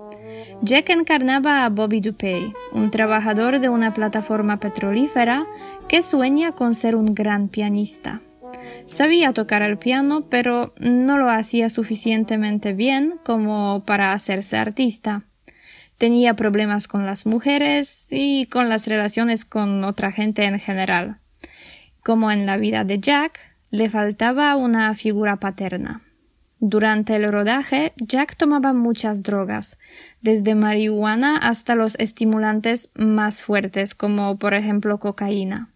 Jack 0.61 0.91
encarnaba 0.91 1.65
a 1.65 1.69
Bobby 1.69 2.01
Dupay, 2.01 2.53
un 2.73 2.91
trabajador 2.91 3.61
de 3.61 3.69
una 3.69 3.95
plataforma 3.95 4.59
petrolífera 4.59 5.47
que 5.89 6.03
sueña 6.03 6.53
con 6.53 6.75
ser 6.75 6.97
un 6.97 7.15
gran 7.15 7.49
pianista. 7.49 8.21
Sabía 8.87 9.33
tocar 9.33 9.63
el 9.63 9.79
piano, 9.79 10.27
pero 10.29 10.75
no 10.81 11.19
lo 11.19 11.31
hacía 11.31 11.71
suficientemente 11.71 12.73
bien 12.73 13.15
como 13.25 13.85
para 13.87 14.13
hacerse 14.13 14.57
artista. 14.57 15.28
Tenía 15.99 16.35
problemas 16.35 16.87
con 16.87 17.07
las 17.07 17.27
mujeres 17.27 18.09
y 18.13 18.47
con 18.47 18.69
las 18.69 18.87
relaciones 18.87 19.45
con 19.45 19.83
otra 19.83 20.13
gente 20.13 20.45
en 20.45 20.61
general. 20.61 21.19
Como 22.03 22.31
en 22.31 22.47
la 22.47 22.57
vida 22.57 22.85
de 22.85 23.01
Jack, 23.01 23.41
le 23.71 23.91
faltaba 23.91 24.55
una 24.55 24.95
figura 24.95 25.37
paterna. 25.37 26.01
Durante 26.61 27.17
el 27.17 27.31
rodaje, 27.31 27.93
Jack 27.97 28.37
tomaba 28.37 28.73
muchas 28.73 29.23
drogas, 29.23 29.79
desde 30.21 30.55
marihuana 30.55 31.37
hasta 31.37 31.75
los 31.75 31.97
estimulantes 31.97 32.91
más 32.95 33.43
fuertes, 33.43 33.95
como 33.95 34.39
por 34.39 34.55
ejemplo 34.55 34.99
cocaína. 34.99 35.71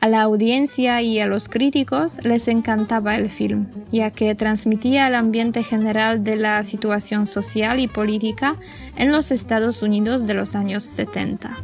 A 0.00 0.08
la 0.08 0.22
audiencia 0.22 1.00
y 1.00 1.18
a 1.20 1.26
los 1.26 1.48
críticos 1.48 2.22
les 2.24 2.48
encantaba 2.48 3.16
el 3.16 3.30
film, 3.30 3.66
ya 3.90 4.10
que 4.10 4.34
transmitía 4.34 5.08
el 5.08 5.14
ambiente 5.14 5.62
general 5.62 6.22
de 6.22 6.36
la 6.36 6.62
situación 6.64 7.26
social 7.26 7.80
y 7.80 7.88
política 7.88 8.56
en 8.96 9.10
los 9.10 9.30
Estados 9.30 9.82
Unidos 9.82 10.26
de 10.26 10.34
los 10.34 10.54
años 10.54 10.84
70. 10.84 11.56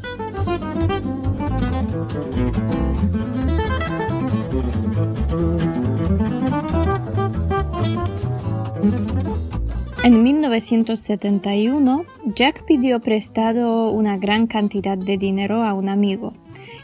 En 10.04 10.22
1971, 10.22 12.04
Jack 12.34 12.64
pidió 12.64 12.98
prestado 13.00 13.92
una 13.92 14.16
gran 14.16 14.48
cantidad 14.48 14.98
de 14.98 15.16
dinero 15.16 15.62
a 15.64 15.74
un 15.74 15.88
amigo 15.88 16.34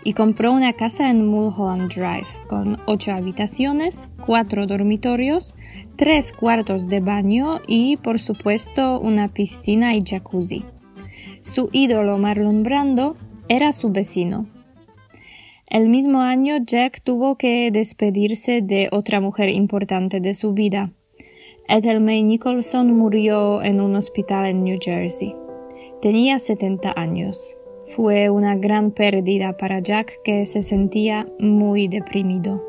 y 0.05 0.13
compró 0.13 0.53
una 0.53 0.73
casa 0.73 1.11
en 1.11 1.27
Mulholland 1.27 1.93
Drive 1.93 2.27
con 2.49 2.79
ocho 2.87 3.13
habitaciones, 3.13 4.09
cuatro 4.25 4.67
dormitorios, 4.67 5.55
tres 5.97 6.33
cuartos 6.33 6.89
de 6.89 7.01
baño 7.01 7.61
y, 7.67 7.97
por 7.99 8.21
supuesto, 8.21 9.01
una 9.01 9.29
piscina 9.29 9.95
y 9.95 10.03
jacuzzi. 10.05 10.65
Su 11.41 11.69
ídolo 11.73 12.19
Marlon 12.19 12.63
Brando 12.63 13.17
era 13.49 13.73
su 13.73 13.91
vecino. 13.91 14.47
El 15.67 15.91
mismo 15.91 16.23
año 16.23 16.57
Jack 16.65 17.03
tuvo 17.03 17.37
que 17.37 17.71
despedirse 17.71 18.63
de 18.63 18.89
otra 18.91 19.21
mujer 19.21 19.51
importante 19.51 20.19
de 20.21 20.33
su 20.33 20.55
vida. 20.55 20.93
Ethel 21.69 22.01
May 22.01 22.23
Nicholson 22.23 22.97
murió 22.97 23.63
en 23.63 23.83
un 23.83 23.95
hospital 23.95 24.47
en 24.47 24.65
New 24.65 24.79
Jersey. 24.81 25.37
Tenía 26.01 26.39
70 26.39 26.95
años. 26.97 27.58
Fue 27.89 28.29
una 28.29 28.55
gran 28.55 28.91
pérdida 28.91 29.57
para 29.57 29.81
Jack 29.81 30.21
que 30.23 30.45
se 30.45 30.61
sentía 30.61 31.27
muy 31.39 31.89
deprimido. 31.89 32.63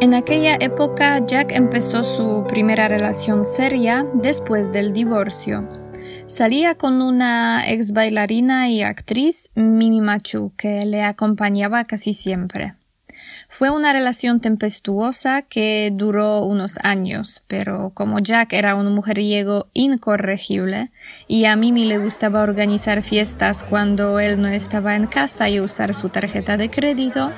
En 0.00 0.14
aquella 0.14 0.56
época 0.60 1.24
Jack 1.26 1.52
empezó 1.52 2.04
su 2.04 2.44
primera 2.48 2.88
relación 2.88 3.44
seria 3.44 4.06
después 4.14 4.72
del 4.72 4.94
divorcio. 4.94 5.83
Salía 6.26 6.74
con 6.74 7.02
una 7.02 7.70
ex 7.70 7.92
bailarina 7.92 8.70
y 8.70 8.82
actriz, 8.82 9.50
Mimi 9.54 10.00
Machu, 10.00 10.52
que 10.56 10.86
le 10.86 11.02
acompañaba 11.02 11.84
casi 11.84 12.14
siempre. 12.14 12.74
Fue 13.48 13.70
una 13.70 13.92
relación 13.92 14.40
tempestuosa 14.40 15.42
que 15.42 15.90
duró 15.92 16.40
unos 16.40 16.78
años, 16.82 17.44
pero 17.46 17.90
como 17.90 18.18
Jack 18.18 18.54
era 18.54 18.74
un 18.74 18.92
mujeriego 18.94 19.68
incorregible 19.74 20.90
y 21.28 21.44
a 21.44 21.56
Mimi 21.56 21.84
le 21.84 21.98
gustaba 21.98 22.42
organizar 22.42 23.02
fiestas 23.02 23.62
cuando 23.62 24.18
él 24.18 24.40
no 24.40 24.48
estaba 24.48 24.96
en 24.96 25.06
casa 25.06 25.48
y 25.50 25.60
usar 25.60 25.94
su 25.94 26.08
tarjeta 26.08 26.56
de 26.56 26.70
crédito, 26.70 27.32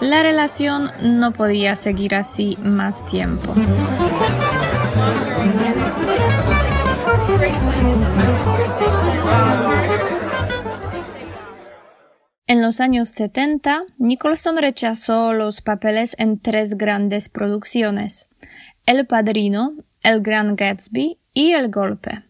la 0.00 0.22
relación 0.22 0.90
no 1.00 1.32
podía 1.32 1.76
seguir 1.76 2.14
así 2.14 2.58
más 2.60 3.06
tiempo. 3.06 3.54
En 12.46 12.60
los 12.60 12.82
años 12.82 13.08
70, 13.08 13.84
Nicholson 13.96 14.58
rechazó 14.58 15.32
los 15.32 15.62
papeles 15.62 16.14
en 16.18 16.38
tres 16.38 16.76
grandes 16.76 17.30
producciones, 17.30 18.28
El 18.84 19.06
Padrino, 19.06 19.72
El 20.02 20.20
Gran 20.20 20.54
Gatsby 20.54 21.18
y 21.32 21.52
El 21.52 21.70
Golpe. 21.70 22.22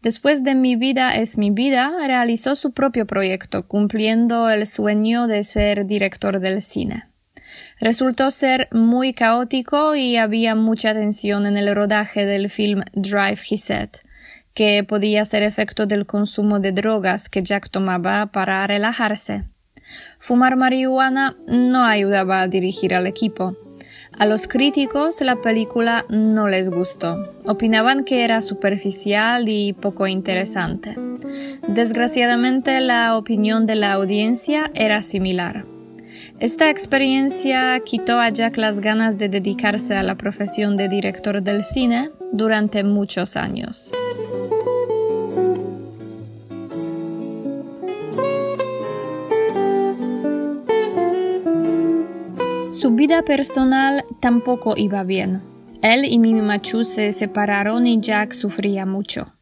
Después 0.00 0.44
de 0.44 0.54
Mi 0.54 0.76
vida 0.76 1.16
es 1.16 1.38
mi 1.38 1.50
vida, 1.50 1.92
realizó 2.06 2.54
su 2.54 2.70
propio 2.70 3.04
proyecto, 3.04 3.66
cumpliendo 3.66 4.48
el 4.48 4.64
sueño 4.64 5.26
de 5.26 5.42
ser 5.42 5.86
director 5.86 6.38
del 6.38 6.62
cine. 6.62 7.08
Resultó 7.80 8.30
ser 8.30 8.68
muy 8.70 9.12
caótico 9.12 9.96
y 9.96 10.18
había 10.18 10.54
mucha 10.54 10.94
tensión 10.94 11.46
en 11.46 11.56
el 11.56 11.74
rodaje 11.74 12.26
del 12.26 12.48
film 12.48 12.82
Drive, 12.92 13.40
he 13.50 13.58
said, 13.58 13.90
que 14.54 14.84
podía 14.84 15.24
ser 15.24 15.42
efecto 15.42 15.86
del 15.86 16.06
consumo 16.06 16.60
de 16.60 16.72
drogas 16.72 17.28
que 17.28 17.42
Jack 17.42 17.70
tomaba 17.70 18.26
para 18.26 18.66
relajarse. 18.66 19.44
Fumar 20.18 20.56
marihuana 20.56 21.36
no 21.46 21.84
ayudaba 21.84 22.42
a 22.42 22.48
dirigir 22.48 22.94
al 22.94 23.06
equipo. 23.06 23.56
A 24.18 24.26
los 24.26 24.46
críticos 24.46 25.20
la 25.22 25.36
película 25.36 26.04
no 26.08 26.48
les 26.48 26.70
gustó. 26.70 27.34
Opinaban 27.44 28.04
que 28.04 28.24
era 28.24 28.42
superficial 28.42 29.48
y 29.48 29.72
poco 29.72 30.06
interesante. 30.06 30.96
Desgraciadamente 31.66 32.80
la 32.80 33.16
opinión 33.16 33.66
de 33.66 33.76
la 33.76 33.92
audiencia 33.92 34.70
era 34.74 35.02
similar. 35.02 35.64
Esta 36.42 36.70
experiencia 36.70 37.78
quitó 37.84 38.18
a 38.18 38.28
Jack 38.28 38.56
las 38.56 38.80
ganas 38.80 39.16
de 39.16 39.28
dedicarse 39.28 39.94
a 39.94 40.02
la 40.02 40.16
profesión 40.16 40.76
de 40.76 40.88
director 40.88 41.40
del 41.40 41.62
cine 41.62 42.10
durante 42.32 42.82
muchos 42.82 43.36
años. 43.36 43.92
Su 52.72 52.90
vida 52.90 53.22
personal 53.22 54.04
tampoco 54.18 54.74
iba 54.76 55.04
bien. 55.04 55.42
Él 55.80 56.04
y 56.04 56.18
Mimi 56.18 56.42
Machu 56.42 56.82
se 56.82 57.12
separaron 57.12 57.86
y 57.86 58.00
Jack 58.00 58.32
sufría 58.32 58.84
mucho. 58.84 59.32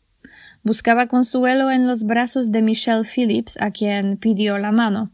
Buscaba 0.63 1.07
consuelo 1.07 1.71
en 1.71 1.87
los 1.87 2.05
brazos 2.05 2.53
de 2.53 2.63
Michelle 2.63 3.05
Phillips, 3.05 3.61
a 3.61 3.71
quien 3.71 4.19
pidió 4.19 4.59
la 4.59 4.73
mano, 4.73 5.11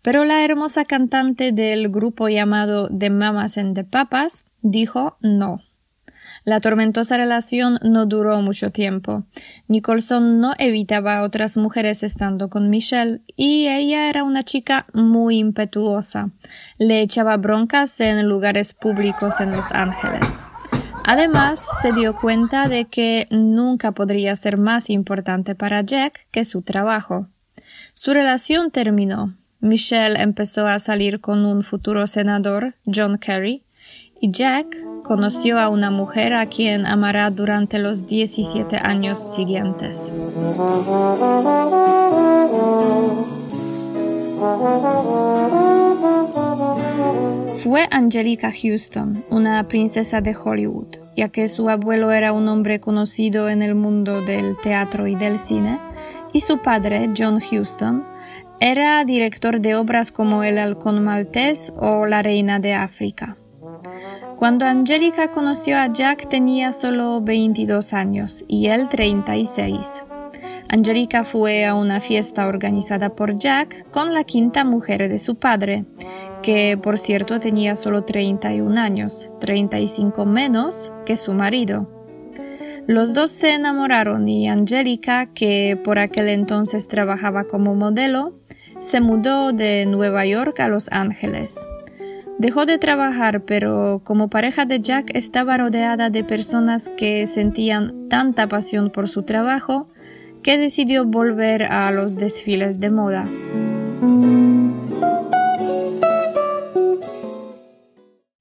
pero 0.00 0.24
la 0.24 0.44
hermosa 0.44 0.84
cantante 0.84 1.52
del 1.52 1.90
grupo 1.90 2.28
llamado 2.28 2.88
The 2.88 3.10
Mamas 3.10 3.58
and 3.58 3.74
the 3.74 3.84
Papas 3.84 4.46
dijo 4.62 5.18
no. 5.20 5.60
La 6.44 6.60
tormentosa 6.60 7.16
relación 7.16 7.78
no 7.82 8.06
duró 8.06 8.40
mucho 8.40 8.70
tiempo. 8.70 9.24
Nicholson 9.66 10.38
no 10.38 10.52
evitaba 10.58 11.18
a 11.18 11.22
otras 11.24 11.56
mujeres 11.56 12.02
estando 12.02 12.48
con 12.48 12.70
Michelle 12.70 13.20
y 13.36 13.66
ella 13.66 14.08
era 14.08 14.22
una 14.22 14.44
chica 14.44 14.86
muy 14.94 15.38
impetuosa. 15.38 16.30
Le 16.78 17.00
echaba 17.02 17.36
broncas 17.36 17.98
en 18.00 18.28
lugares 18.28 18.74
públicos 18.74 19.40
en 19.40 19.56
Los 19.56 19.72
Ángeles. 19.72 20.46
Además, 21.08 21.64
se 21.80 21.92
dio 21.92 22.16
cuenta 22.16 22.66
de 22.66 22.86
que 22.86 23.28
nunca 23.30 23.92
podría 23.92 24.34
ser 24.34 24.58
más 24.58 24.90
importante 24.90 25.54
para 25.54 25.80
Jack 25.82 26.26
que 26.32 26.44
su 26.44 26.62
trabajo. 26.62 27.28
Su 27.94 28.12
relación 28.12 28.72
terminó. 28.72 29.36
Michelle 29.60 30.20
empezó 30.20 30.66
a 30.66 30.80
salir 30.80 31.20
con 31.20 31.46
un 31.46 31.62
futuro 31.62 32.08
senador, 32.08 32.74
John 32.92 33.18
Kerry, 33.18 33.62
y 34.20 34.32
Jack 34.32 34.66
conoció 35.04 35.60
a 35.60 35.68
una 35.68 35.92
mujer 35.92 36.34
a 36.34 36.46
quien 36.46 36.86
amará 36.86 37.30
durante 37.30 37.78
los 37.78 38.08
17 38.08 38.76
años 38.76 39.20
siguientes. 39.20 40.10
Fue 47.56 47.88
Angelica 47.90 48.52
Houston, 48.52 49.24
una 49.30 49.66
princesa 49.66 50.20
de 50.20 50.36
Hollywood, 50.36 50.98
ya 51.16 51.28
que 51.28 51.48
su 51.48 51.68
abuelo 51.68 52.12
era 52.12 52.32
un 52.32 52.48
hombre 52.48 52.80
conocido 52.80 53.48
en 53.48 53.62
el 53.62 53.74
mundo 53.74 54.20
del 54.20 54.56
teatro 54.62 55.06
y 55.06 55.14
del 55.14 55.38
cine, 55.38 55.78
y 56.32 56.40
su 56.40 56.58
padre, 56.58 57.10
John 57.16 57.40
Houston, 57.40 58.04
era 58.60 59.04
director 59.04 59.60
de 59.60 59.74
obras 59.74 60.12
como 60.12 60.42
El 60.42 60.58
Halcón 60.58 61.02
Maltés 61.02 61.72
o 61.76 62.06
La 62.06 62.22
Reina 62.22 62.58
de 62.58 62.74
África. 62.74 63.36
Cuando 64.36 64.66
Angelica 64.66 65.30
conoció 65.30 65.78
a 65.78 65.92
Jack 65.92 66.28
tenía 66.28 66.72
solo 66.72 67.22
22 67.22 67.94
años 67.94 68.44
y 68.46 68.66
él 68.66 68.88
36. 68.88 70.02
Angelica 70.68 71.24
fue 71.24 71.64
a 71.64 71.74
una 71.74 72.00
fiesta 72.00 72.46
organizada 72.46 73.10
por 73.10 73.38
Jack 73.38 73.88
con 73.90 74.12
la 74.12 74.24
quinta 74.24 74.64
mujer 74.64 75.08
de 75.08 75.18
su 75.18 75.36
padre, 75.36 75.84
que 76.42 76.78
por 76.80 76.98
cierto 76.98 77.40
tenía 77.40 77.76
solo 77.76 78.04
31 78.04 78.80
años, 78.80 79.30
35 79.40 80.24
menos 80.24 80.92
que 81.04 81.16
su 81.16 81.34
marido. 81.34 81.88
Los 82.86 83.14
dos 83.14 83.30
se 83.30 83.54
enamoraron 83.54 84.28
y 84.28 84.48
Angelica, 84.48 85.26
que 85.34 85.80
por 85.82 85.98
aquel 85.98 86.28
entonces 86.28 86.86
trabajaba 86.86 87.44
como 87.44 87.74
modelo, 87.74 88.34
se 88.78 89.00
mudó 89.00 89.52
de 89.52 89.86
Nueva 89.86 90.24
York 90.24 90.60
a 90.60 90.68
Los 90.68 90.88
Ángeles. 90.92 91.66
Dejó 92.38 92.66
de 92.66 92.78
trabajar, 92.78 93.42
pero 93.42 94.02
como 94.04 94.28
pareja 94.28 94.66
de 94.66 94.80
Jack 94.80 95.10
estaba 95.14 95.56
rodeada 95.56 96.10
de 96.10 96.22
personas 96.22 96.90
que 96.96 97.26
sentían 97.26 98.08
tanta 98.08 98.46
pasión 98.46 98.90
por 98.90 99.08
su 99.08 99.22
trabajo 99.22 99.88
que 100.42 100.58
decidió 100.58 101.06
volver 101.06 101.64
a 101.64 101.90
los 101.90 102.16
desfiles 102.16 102.78
de 102.78 102.90
moda. 102.90 103.26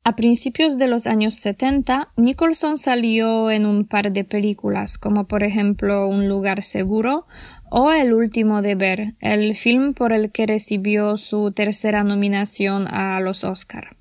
A 0.07 0.15
principios 0.15 0.77
de 0.77 0.87
los 0.87 1.07
años 1.07 1.33
70, 1.33 2.09
Nicholson 2.15 2.77
salió 2.77 3.49
en 3.49 3.65
un 3.65 3.87
par 3.87 4.11
de 4.11 4.23
películas, 4.23 4.99
como 4.99 5.27
por 5.27 5.43
ejemplo 5.43 6.07
Un 6.07 6.29
lugar 6.29 6.61
seguro 6.61 7.25
o 7.71 7.91
El 7.91 8.13
último 8.13 8.61
deber, 8.61 9.15
el 9.19 9.55
film 9.55 9.95
por 9.95 10.13
el 10.13 10.31
que 10.31 10.45
recibió 10.45 11.17
su 11.17 11.51
tercera 11.53 12.03
nominación 12.03 12.87
a 12.87 13.19
los 13.19 13.43
Oscar. 13.43 13.97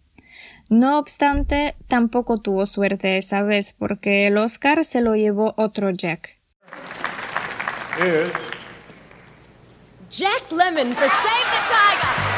No 0.68 0.98
obstante, 0.98 1.74
tampoco 1.88 2.38
tuvo 2.38 2.66
suerte 2.66 3.16
esa 3.16 3.40
vez 3.40 3.72
porque 3.72 4.26
el 4.26 4.36
Oscar 4.36 4.84
se 4.84 5.00
lo 5.00 5.16
llevó 5.16 5.54
otro 5.56 5.88
Jack. 5.88 6.38
Jack 10.10 10.52
Lemon 10.52 10.92
for 10.92 11.08
Save 11.08 11.50
the 11.50 11.60
Tiger. 11.70 12.33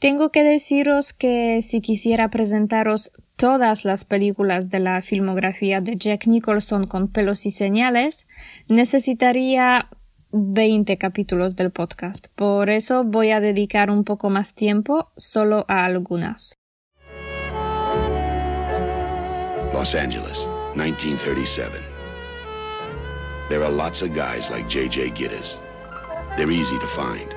Tengo 0.00 0.30
que 0.30 0.44
deciros 0.44 1.12
que 1.12 1.60
si 1.60 1.82
quisiera 1.82 2.30
presentaros 2.30 3.12
todas 3.36 3.84
las 3.84 4.06
películas 4.06 4.70
de 4.70 4.80
la 4.80 5.02
filmografía 5.02 5.82
de 5.82 5.94
Jack 5.94 6.26
Nicholson 6.26 6.86
con 6.86 7.08
pelos 7.08 7.44
y 7.44 7.50
señales, 7.50 8.26
necesitaría 8.66 9.90
20 10.32 10.96
capítulos 10.96 11.54
del 11.54 11.70
podcast. 11.70 12.28
Por 12.34 12.70
eso 12.70 13.04
voy 13.04 13.30
a 13.30 13.40
dedicar 13.40 13.90
un 13.90 14.04
poco 14.04 14.30
más 14.30 14.54
tiempo 14.54 15.12
solo 15.18 15.66
a 15.68 15.84
algunas. 15.84 16.54
Los 19.74 19.94
Angeles, 19.94 20.48
1937. 20.76 21.78
There 23.50 23.62
are 23.62 23.70
lots 23.70 24.00
of 24.00 24.14
guys 24.14 24.48
like 24.48 24.66
J.J. 24.70 25.10
Gittes. 25.10 25.58
They're 26.38 26.50
easy 26.50 26.78
to 26.78 26.86
find, 26.86 27.34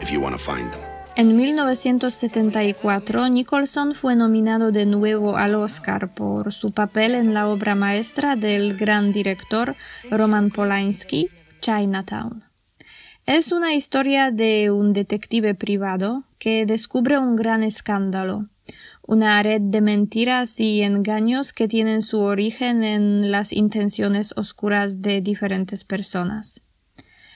if 0.00 0.10
you 0.10 0.22
want 0.22 0.34
to 0.34 0.42
find 0.42 0.72
them. 0.72 0.87
En 1.18 1.36
1974, 1.36 3.28
Nicholson 3.28 3.96
fue 3.96 4.14
nominado 4.14 4.70
de 4.70 4.86
nuevo 4.86 5.36
al 5.36 5.56
Oscar 5.56 6.14
por 6.14 6.52
su 6.52 6.70
papel 6.70 7.16
en 7.16 7.34
la 7.34 7.48
obra 7.48 7.74
maestra 7.74 8.36
del 8.36 8.76
gran 8.76 9.10
director 9.10 9.74
Roman 10.12 10.50
Polanski, 10.50 11.28
Chinatown. 11.60 12.44
Es 13.26 13.50
una 13.50 13.74
historia 13.74 14.30
de 14.30 14.70
un 14.70 14.92
detective 14.92 15.56
privado 15.56 16.22
que 16.38 16.66
descubre 16.66 17.18
un 17.18 17.34
gran 17.34 17.64
escándalo, 17.64 18.46
una 19.04 19.42
red 19.42 19.60
de 19.60 19.80
mentiras 19.80 20.60
y 20.60 20.84
engaños 20.84 21.52
que 21.52 21.66
tienen 21.66 22.00
su 22.00 22.20
origen 22.20 22.84
en 22.84 23.32
las 23.32 23.52
intenciones 23.52 24.34
oscuras 24.36 25.02
de 25.02 25.20
diferentes 25.20 25.82
personas. 25.82 26.60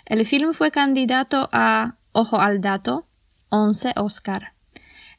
El 0.07 0.25
film 0.25 0.53
fue 0.53 0.71
candidato 0.71 1.49
a 1.51 1.97
Ojo 2.13 2.39
al 2.39 2.61
Dato, 2.61 3.09
11 3.53 3.93
Oscar. 3.97 4.55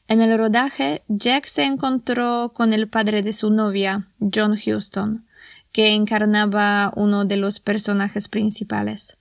En 0.08 0.20
el 0.20 0.36
rodaje, 0.36 1.02
Jack 1.08 1.46
se 1.46 1.62
encontró 1.62 2.52
con 2.52 2.72
el 2.72 2.88
padre 2.88 3.22
de 3.22 3.32
su 3.32 3.50
novia, 3.50 4.08
John 4.20 4.52
Huston, 4.52 5.24
que 5.72 5.92
encarnaba 5.92 6.92
uno 6.96 7.24
de 7.24 7.36
los 7.36 7.60
personajes 7.60 8.28
principales. 8.28 9.16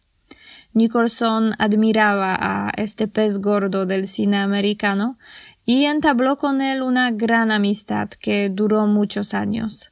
Nicholson 0.73 1.53
admiraba 1.59 2.35
a 2.39 2.71
este 2.75 3.07
pez 3.07 3.37
gordo 3.37 3.85
del 3.85 4.07
cine 4.07 4.37
americano 4.37 5.19
y 5.63 5.85
entabló 5.85 6.37
con 6.37 6.61
él 6.61 6.81
una 6.81 7.11
gran 7.11 7.51
amistad 7.51 8.09
que 8.09 8.49
duró 8.49 8.87
muchos 8.87 9.35
años. 9.35 9.91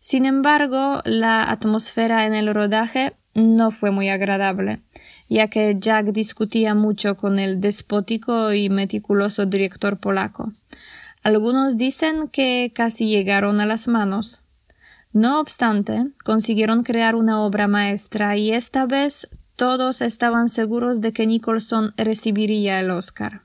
Sin 0.00 0.24
embargo, 0.24 1.02
la 1.04 1.42
atmósfera 1.44 2.24
en 2.24 2.34
el 2.34 2.52
rodaje 2.54 3.14
no 3.34 3.70
fue 3.70 3.90
muy 3.90 4.08
agradable, 4.08 4.82
ya 5.28 5.48
que 5.48 5.76
Jack 5.78 6.06
discutía 6.06 6.74
mucho 6.74 7.16
con 7.16 7.38
el 7.38 7.60
despótico 7.60 8.52
y 8.52 8.70
meticuloso 8.70 9.46
director 9.46 9.98
polaco. 9.98 10.52
Algunos 11.22 11.76
dicen 11.76 12.28
que 12.28 12.72
casi 12.74 13.08
llegaron 13.08 13.60
a 13.60 13.66
las 13.66 13.88
manos. 13.88 14.42
No 15.12 15.40
obstante, 15.40 16.08
consiguieron 16.24 16.82
crear 16.82 17.16
una 17.16 17.40
obra 17.40 17.66
maestra 17.68 18.36
y 18.36 18.52
esta 18.52 18.86
vez 18.86 19.28
todos 19.56 20.02
estaban 20.02 20.48
seguros 20.48 21.00
de 21.00 21.12
que 21.12 21.26
Nicholson 21.26 21.94
recibiría 21.96 22.78
el 22.78 22.90
Oscar. 22.90 23.42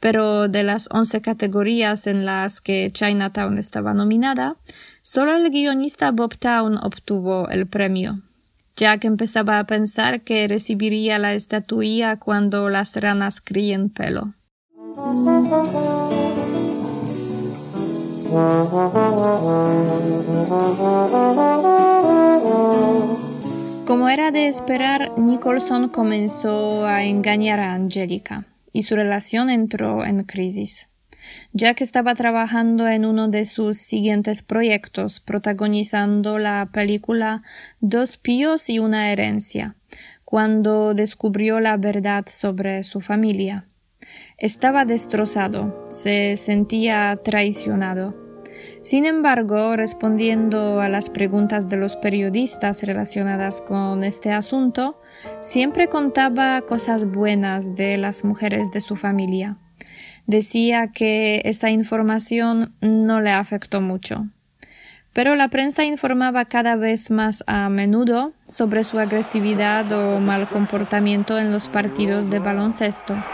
Pero 0.00 0.48
de 0.48 0.62
las 0.62 0.88
once 0.90 1.20
categorías 1.20 2.06
en 2.06 2.24
las 2.24 2.60
que 2.60 2.90
Chinatown 2.92 3.58
estaba 3.58 3.94
nominada, 3.94 4.56
solo 5.02 5.36
el 5.36 5.50
guionista 5.50 6.10
Bob 6.10 6.38
Town 6.38 6.78
obtuvo 6.78 7.48
el 7.48 7.66
premio. 7.66 8.22
Jack 8.78 9.06
empezaba 9.06 9.58
a 9.58 9.64
pensar 9.64 10.20
que 10.20 10.46
recibiría 10.46 11.18
la 11.18 11.34
estatuilla 11.34 12.16
cuando 12.16 12.68
las 12.68 12.94
ranas 12.94 13.40
críen 13.40 13.90
pelo. 13.90 14.34
Como 23.84 24.08
era 24.08 24.30
de 24.30 24.46
esperar, 24.46 25.10
Nicholson 25.18 25.88
comenzó 25.88 26.86
a 26.86 27.02
engañar 27.02 27.58
a 27.58 27.74
Angelica 27.74 28.46
y 28.72 28.84
su 28.84 28.94
relación 28.94 29.50
entró 29.50 30.04
en 30.04 30.22
crisis. 30.22 30.87
Jack 31.52 31.80
estaba 31.80 32.14
trabajando 32.14 32.88
en 32.88 33.04
uno 33.04 33.28
de 33.28 33.44
sus 33.44 33.78
siguientes 33.78 34.42
proyectos, 34.42 35.20
protagonizando 35.20 36.38
la 36.38 36.68
película 36.72 37.42
Dos 37.80 38.16
píos 38.16 38.68
y 38.70 38.78
una 38.78 39.10
herencia, 39.12 39.76
cuando 40.24 40.94
descubrió 40.94 41.60
la 41.60 41.76
verdad 41.76 42.26
sobre 42.28 42.84
su 42.84 43.00
familia. 43.00 43.66
Estaba 44.36 44.84
destrozado, 44.84 45.86
se 45.90 46.36
sentía 46.36 47.18
traicionado. 47.22 48.28
Sin 48.82 49.06
embargo, 49.06 49.76
respondiendo 49.76 50.80
a 50.80 50.88
las 50.88 51.10
preguntas 51.10 51.68
de 51.68 51.76
los 51.76 51.96
periodistas 51.96 52.82
relacionadas 52.82 53.60
con 53.60 54.04
este 54.04 54.32
asunto, 54.32 55.00
siempre 55.40 55.88
contaba 55.88 56.62
cosas 56.62 57.04
buenas 57.10 57.74
de 57.74 57.98
las 57.98 58.24
mujeres 58.24 58.70
de 58.70 58.80
su 58.80 58.96
familia. 58.96 59.58
Decía 60.28 60.88
que 60.92 61.40
esa 61.46 61.70
información 61.70 62.74
no 62.82 63.22
le 63.22 63.32
afectó 63.32 63.80
mucho. 63.80 64.26
Pero 65.14 65.34
la 65.36 65.48
prensa 65.48 65.84
informaba 65.84 66.44
cada 66.44 66.76
vez 66.76 67.10
más 67.10 67.42
a 67.46 67.70
menudo 67.70 68.34
sobre 68.46 68.84
su 68.84 68.98
agresividad 68.98 69.90
o 69.90 70.20
mal 70.20 70.46
comportamiento 70.46 71.38
en 71.38 71.50
los 71.50 71.68
partidos 71.68 72.28
de 72.28 72.40
baloncesto. 72.40 73.14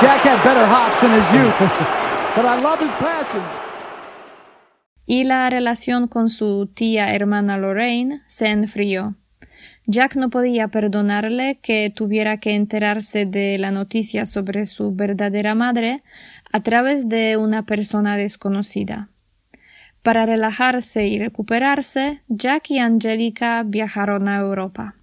Jack 0.00 0.20
had 0.24 0.42
better 0.42 0.66
hops 0.66 1.04
in 1.04 1.12
his 1.12 1.30
youth, 1.32 1.54
but 2.34 2.44
I 2.44 2.60
love 2.60 2.80
his 2.80 2.92
passion. 2.94 3.40
Y 5.06 5.22
la 5.22 5.48
relación 5.48 6.08
con 6.08 6.28
su 6.28 6.66
tía 6.66 7.14
hermana 7.14 7.56
Lorraine 7.56 8.22
se 8.26 8.48
enfrió. 8.48 9.14
Jack 9.86 10.16
no 10.16 10.30
podía 10.30 10.68
perdonarle 10.68 11.58
que 11.60 11.90
tuviera 11.90 12.38
que 12.38 12.54
enterarse 12.54 13.26
de 13.26 13.58
la 13.58 13.72
noticia 13.72 14.24
sobre 14.26 14.66
su 14.66 14.94
verdadera 14.94 15.56
madre 15.56 16.04
a 16.52 16.62
través 16.62 17.08
de 17.08 17.36
una 17.36 17.66
persona 17.66 18.16
desconocida. 18.16 19.08
Para 20.02 20.24
relajarse 20.24 21.08
y 21.08 21.18
recuperarse, 21.18 22.22
Jack 22.28 22.70
y 22.70 22.78
Angelica 22.78 23.64
viajaron 23.64 24.28
a 24.28 24.38
Europa. 24.38 24.94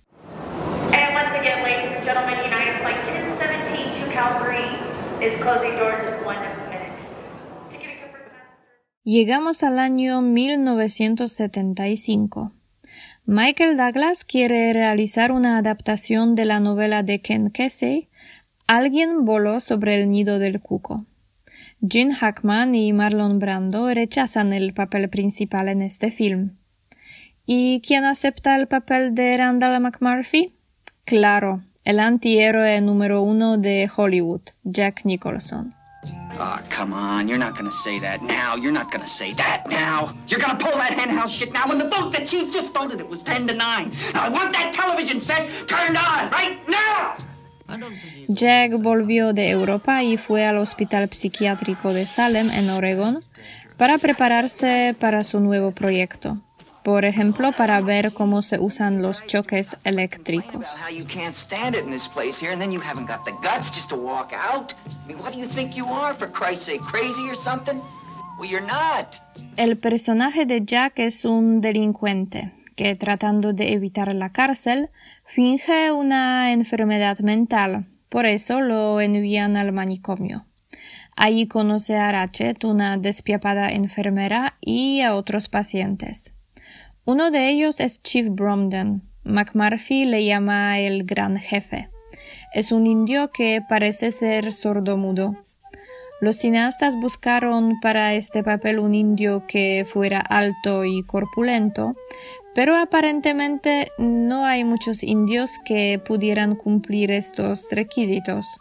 Llegamos 9.04 9.64
al 9.64 9.80
año 9.80 10.22
1975. 10.22 12.54
Michael 13.32 13.78
Douglas 13.78 14.26
quiere 14.26 14.74
realizar 14.74 15.32
una 15.32 15.60
adaptación 15.60 16.34
de 16.34 16.46
la 16.46 16.60
novela 16.60 17.04
de 17.04 17.22
Ken 17.22 17.52
Kesey, 17.52 18.10
Alguien 18.66 19.24
voló 19.24 19.60
sobre 19.60 20.02
el 20.02 20.10
nido 20.10 20.40
del 20.40 20.60
cuco. 20.60 21.06
Gene 21.80 22.16
Hackman 22.16 22.74
y 22.74 22.92
Marlon 22.92 23.38
Brando 23.38 23.94
rechazan 23.94 24.52
el 24.52 24.74
papel 24.74 25.12
principal 25.12 25.70
en 25.70 25.84
este 25.84 26.10
film. 26.10 26.58
¿Y 27.46 27.82
quién 27.82 28.04
acepta 28.04 28.56
el 28.56 28.68
papel 28.68 29.14
de 29.14 29.38
Randall 29.38 29.80
McMurphy? 29.80 30.56
Claro, 31.06 31.62
el 31.84 32.00
antihéroe 32.00 32.82
número 32.82 33.22
uno 33.22 33.60
de 33.60 33.88
Hollywood, 33.96 34.42
Jack 34.64 35.06
Nicholson. 35.06 35.76
Ah, 36.40 36.62
come 36.70 36.94
on. 36.94 37.28
You're 37.28 37.38
not 37.38 37.56
gonna 37.58 37.72
say 37.72 38.00
that 38.00 38.22
now. 38.22 38.56
You're 38.56 38.72
not 38.72 38.92
gonna 38.92 39.08
say 39.08 39.34
that 39.34 39.70
now. 39.70 40.14
You're 40.28 40.40
gonna 40.40 40.58
pull 40.58 40.78
that 40.78 40.94
henhouse 40.94 41.32
shit 41.32 41.52
now. 41.52 41.68
When 41.68 41.78
the 41.78 41.90
vote, 41.90 42.14
the 42.14 42.24
chief 42.26 42.54
just 42.54 42.74
voted, 42.74 43.00
it 43.00 43.10
was 43.10 43.24
10 43.24 43.48
to 43.48 43.54
9. 43.54 43.92
Now, 44.14 44.24
I 44.24 44.30
want 44.30 44.54
that 44.54 44.74
television 44.74 45.20
set 45.20 45.50
turned 45.68 45.98
on 45.98 46.30
right 46.30 46.60
now. 46.68 47.16
Jack 48.28 48.72
volvió 48.72 49.34
de 49.34 49.50
Europa 49.50 50.02
y 50.04 50.18
fue 50.18 50.46
al 50.46 50.58
Hospital 50.58 51.10
Psiquiátrico 51.12 51.94
de 51.94 52.06
Salem, 52.06 52.50
en 52.50 52.70
Oregón, 52.70 53.20
para 53.78 53.98
prepararse 53.98 54.96
para 55.00 55.24
su 55.24 55.40
nuevo 55.40 55.72
proyecto 55.72 56.38
por 56.84 57.06
ejemplo, 57.06 57.52
para 57.52 57.82
ver 57.82 58.14
cómo 58.14 58.42
se 58.42 58.60
usan 58.60 59.02
los 59.02 59.26
choques 59.26 59.78
eléctricos. 59.84 60.84
El 69.58 69.78
personaje 69.78 70.46
de 70.46 70.64
Jack 70.64 71.00
es 71.00 71.26
un 71.26 71.62
delincuente 71.62 72.54
que 72.76 72.96
tratando 72.96 73.52
de 73.52 73.74
evitar 73.74 74.14
la 74.16 74.32
cárcel 74.32 74.90
finge 75.26 75.92
una 75.92 76.54
enfermedad 76.54 77.20
mental, 77.20 77.86
por 78.08 78.26
eso 78.26 78.62
lo 78.62 79.02
envían 79.02 79.58
al 79.58 79.74
manicomio. 79.74 80.46
Allí 81.18 81.48
conoce 81.48 81.98
a 81.98 82.10
Ratchet, 82.14 82.64
una 82.64 82.96
despiapada 82.96 83.70
enfermera, 83.72 84.56
y 84.62 85.02
a 85.02 85.16
otros 85.16 85.50
pacientes. 85.50 86.34
Uno 87.12 87.32
de 87.32 87.50
ellos 87.50 87.80
es 87.80 88.04
Chief 88.04 88.28
Bromden. 88.30 89.02
McMurphy 89.24 90.06
le 90.06 90.24
llama 90.24 90.78
el 90.78 91.06
gran 91.06 91.38
jefe. 91.38 91.90
Es 92.54 92.72
un 92.72 92.86
indio 92.86 93.32
que 93.32 93.64
parece 93.68 94.12
ser 94.12 94.54
sordomudo. 94.54 95.36
Los 96.22 96.36
cineastas 96.36 96.96
buscaron 97.02 97.80
para 97.80 98.14
este 98.14 98.44
papel 98.44 98.78
un 98.78 98.94
indio 98.94 99.44
que 99.48 99.88
fuera 99.92 100.20
alto 100.20 100.86
y 100.86 101.02
corpulento, 101.02 101.96
pero 102.54 102.78
aparentemente 102.78 103.88
no 103.98 104.46
hay 104.46 104.64
muchos 104.64 105.02
indios 105.02 105.58
que 105.66 106.00
pudieran 106.06 106.54
cumplir 106.54 107.10
estos 107.10 107.70
requisitos. 107.72 108.60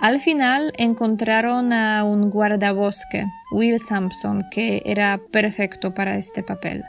Al 0.00 0.22
final 0.22 0.72
encontraron 0.78 1.74
a 1.74 2.04
un 2.04 2.30
guardabosque, 2.30 3.26
Will 3.52 3.78
Sampson, 3.78 4.46
que 4.50 4.80
era 4.86 5.20
perfecto 5.30 5.92
para 5.92 6.16
este 6.16 6.42
papel. 6.42 6.82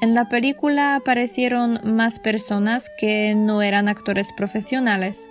En 0.00 0.14
la 0.14 0.28
película 0.28 0.96
aparecieron 0.96 1.80
más 1.84 2.18
personas 2.18 2.90
que 2.98 3.34
no 3.36 3.62
eran 3.62 3.88
actores 3.88 4.32
profesionales. 4.32 5.30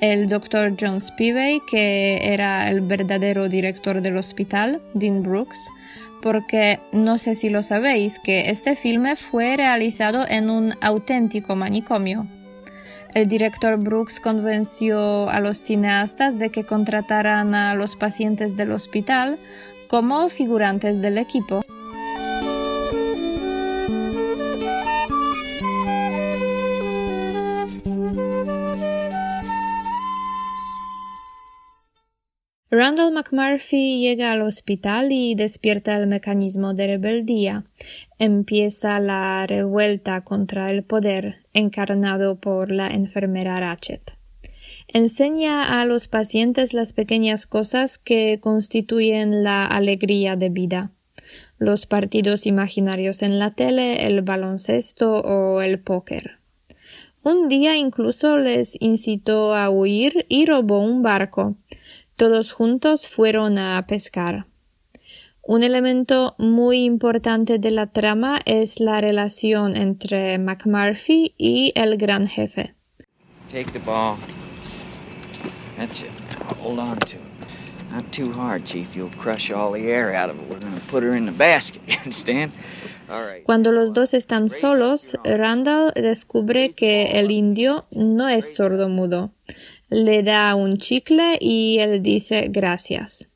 El 0.00 0.28
Dr. 0.28 0.74
John 0.80 1.00
Spivey, 1.00 1.60
que 1.70 2.32
era 2.32 2.70
el 2.70 2.80
verdadero 2.80 3.48
director 3.48 4.00
del 4.00 4.16
hospital, 4.16 4.80
Dean 4.94 5.22
Brooks, 5.22 5.68
porque 6.22 6.80
no 6.92 7.18
sé 7.18 7.34
si 7.34 7.48
lo 7.48 7.62
sabéis 7.62 8.18
que 8.18 8.50
este 8.50 8.76
filme 8.76 9.14
fue 9.16 9.56
realizado 9.56 10.26
en 10.26 10.50
un 10.50 10.72
auténtico 10.80 11.54
manicomio. 11.54 12.26
El 13.14 13.26
director 13.26 13.78
Brooks 13.78 14.20
convenció 14.20 15.28
a 15.28 15.40
los 15.40 15.58
cineastas 15.58 16.38
de 16.38 16.50
que 16.50 16.64
contrataran 16.64 17.54
a 17.54 17.74
los 17.74 17.96
pacientes 17.96 18.56
del 18.56 18.72
hospital 18.72 19.38
como 19.88 20.28
figurantes 20.28 21.00
del 21.00 21.18
equipo. 21.18 21.62
Randall 32.70 33.14
McMurphy 33.14 33.98
llega 33.98 34.30
al 34.30 34.42
hospital 34.42 35.10
y 35.10 35.34
despierta 35.34 35.96
el 35.96 36.06
mecanismo 36.06 36.74
de 36.74 36.86
rebeldía. 36.86 37.64
Empieza 38.18 39.00
la 39.00 39.46
revuelta 39.46 40.20
contra 40.20 40.70
el 40.70 40.82
poder 40.82 41.46
encarnado 41.54 42.36
por 42.36 42.70
la 42.70 42.88
enfermera 42.88 43.56
Ratchet. 43.56 44.18
Enseña 44.86 45.80
a 45.80 45.86
los 45.86 46.08
pacientes 46.08 46.74
las 46.74 46.92
pequeñas 46.92 47.46
cosas 47.46 47.96
que 47.96 48.38
constituyen 48.38 49.42
la 49.42 49.64
alegría 49.64 50.36
de 50.36 50.50
vida. 50.50 50.90
Los 51.56 51.86
partidos 51.86 52.46
imaginarios 52.46 53.22
en 53.22 53.38
la 53.38 53.52
tele, 53.52 54.06
el 54.06 54.20
baloncesto 54.20 55.22
o 55.22 55.62
el 55.62 55.78
póker. 55.80 56.38
Un 57.22 57.48
día 57.48 57.76
incluso 57.76 58.36
les 58.36 58.76
incitó 58.80 59.54
a 59.54 59.70
huir 59.70 60.26
y 60.28 60.44
robó 60.44 60.80
un 60.80 61.02
barco. 61.02 61.56
Todos 62.18 62.50
juntos 62.50 63.06
fueron 63.06 63.58
a 63.58 63.86
pescar. 63.86 64.48
Un 65.40 65.62
elemento 65.62 66.34
muy 66.36 66.82
importante 66.82 67.60
de 67.60 67.70
la 67.70 67.92
trama 67.92 68.40
es 68.44 68.80
la 68.80 69.00
relación 69.00 69.76
entre 69.76 70.36
McMurphy 70.36 71.36
y 71.38 71.72
el 71.76 71.96
gran 71.96 72.26
jefe. 72.26 72.74
Take 73.48 73.70
the 73.70 73.78
ball. 73.78 74.16
That's 75.76 76.02
it. 76.02 76.10
Hold 76.60 76.80
on 76.80 76.98
to 76.98 77.18
it. 77.18 77.22
Not 77.92 78.10
too 78.10 78.32
hard, 78.32 78.64
Chief. 78.64 78.96
You'll 78.96 79.16
crush 79.16 79.52
all 79.52 79.72
the 79.72 79.88
air 79.88 80.12
out 80.12 80.28
of 80.28 80.40
it. 80.40 80.50
We're 80.50 80.58
gonna 80.58 80.82
put 80.90 81.04
her 81.04 81.14
in 81.14 81.24
the 81.24 81.30
basket. 81.30 81.82
You 81.86 81.98
understand? 81.98 82.50
All 83.08 83.22
right. 83.22 83.44
Cuando 83.44 83.70
los 83.70 83.92
dos 83.92 84.12
están 84.12 84.48
solos, 84.48 85.16
Randall 85.22 85.92
descubre 85.94 86.70
que 86.70 87.12
el 87.20 87.30
indio 87.30 87.86
no 87.92 88.28
es 88.28 88.56
sordo-mudo 88.56 89.30
le 89.90 90.22
da 90.22 90.54
un 90.54 90.76
chicle 90.76 91.38
y 91.40 91.78
él 91.80 92.02
dice 92.02 92.48
gracias. 92.50 93.30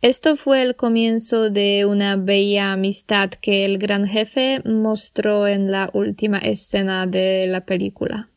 Esto 0.00 0.36
fue 0.36 0.62
el 0.62 0.76
comienzo 0.76 1.50
de 1.50 1.84
una 1.84 2.14
bella 2.16 2.72
amistad 2.72 3.30
que 3.30 3.64
el 3.64 3.78
gran 3.78 4.06
jefe 4.06 4.62
mostró 4.64 5.48
en 5.48 5.72
la 5.72 5.90
última 5.92 6.38
escena 6.38 7.06
de 7.06 7.46
la 7.48 7.64
película. 7.64 8.28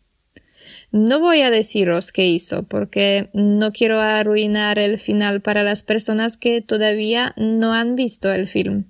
No 0.92 1.20
voy 1.20 1.42
a 1.42 1.52
deciros 1.52 2.12
qué 2.12 2.26
hizo, 2.26 2.64
porque 2.64 3.30
no 3.34 3.72
quiero 3.72 4.00
arruinar 4.00 4.80
el 4.80 4.98
final 4.98 5.42
para 5.42 5.64
las 5.64 5.84
personas 5.84 6.36
que 6.36 6.62
todavía 6.62 7.34
no 7.38 7.74
han 7.74 7.96
visto 7.96 8.32
el 8.32 8.48
film. 8.48 8.86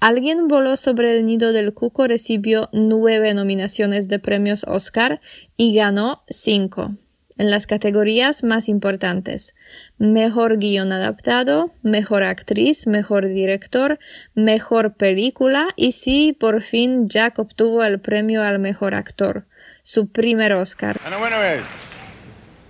Alguien 0.00 0.48
voló 0.48 0.76
sobre 0.76 1.18
el 1.18 1.26
nido 1.26 1.52
del 1.52 1.74
cuco, 1.74 2.06
recibió 2.06 2.70
nueve 2.72 3.34
nominaciones 3.34 4.08
de 4.08 4.18
premios 4.18 4.64
Oscar 4.66 5.20
y 5.58 5.74
ganó 5.74 6.22
cinco 6.26 6.96
en 7.40 7.50
las 7.50 7.66
categorías 7.66 8.44
más 8.44 8.68
importantes. 8.68 9.54
Mejor 9.96 10.58
guion 10.58 10.92
adaptado, 10.92 11.72
mejor 11.82 12.22
actriz, 12.22 12.86
mejor 12.86 13.26
director, 13.28 13.98
mejor 14.34 14.92
película 14.92 15.68
y 15.74 15.92
sí, 15.92 16.36
por 16.38 16.60
fin 16.60 17.08
Jack 17.08 17.38
obtuvo 17.38 17.82
el 17.82 17.98
premio 17.98 18.42
al 18.42 18.58
mejor 18.58 18.94
actor, 18.94 19.46
su 19.82 20.08
primer 20.08 20.52
Oscar. 20.52 21.00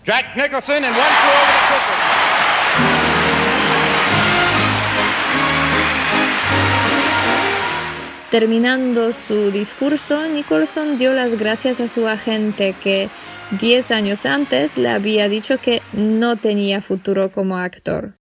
Jack 0.04 0.37
Nicholson 0.37 0.85
Terminando 8.31 9.12
su 9.12 9.51
discurso, 9.51 10.29
Nicholson 10.29 10.99
dio 10.99 11.12
las 11.12 11.38
gracias 11.38 11.81
a 11.81 11.88
su 11.88 12.07
agente 12.07 12.75
que 12.83 13.09
Diez 13.59 13.90
años 13.90 14.27
antes 14.27 14.79
le 14.79 14.90
había 14.90 15.29
dicho 15.29 15.59
que 15.59 15.83
no 15.93 16.37
tenía 16.37 16.81
futuro 16.81 17.33
como 17.33 17.57
actor. 17.57 18.16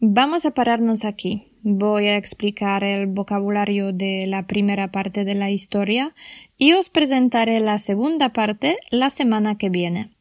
Vamos 0.00 0.44
a 0.44 0.50
pararnos 0.50 1.04
aquí. 1.04 1.52
Voy 1.62 2.08
a 2.08 2.16
explicar 2.16 2.82
el 2.82 3.06
vocabulario 3.06 3.92
de 3.92 4.26
la 4.26 4.48
primera 4.48 4.90
parte 4.90 5.24
de 5.24 5.36
la 5.36 5.50
historia 5.50 6.14
y 6.58 6.72
os 6.72 6.88
presentaré 6.88 7.60
la 7.60 7.78
segunda 7.78 8.30
parte 8.30 8.78
la 8.90 9.10
semana 9.10 9.56
que 9.56 9.68
viene. 9.68 10.15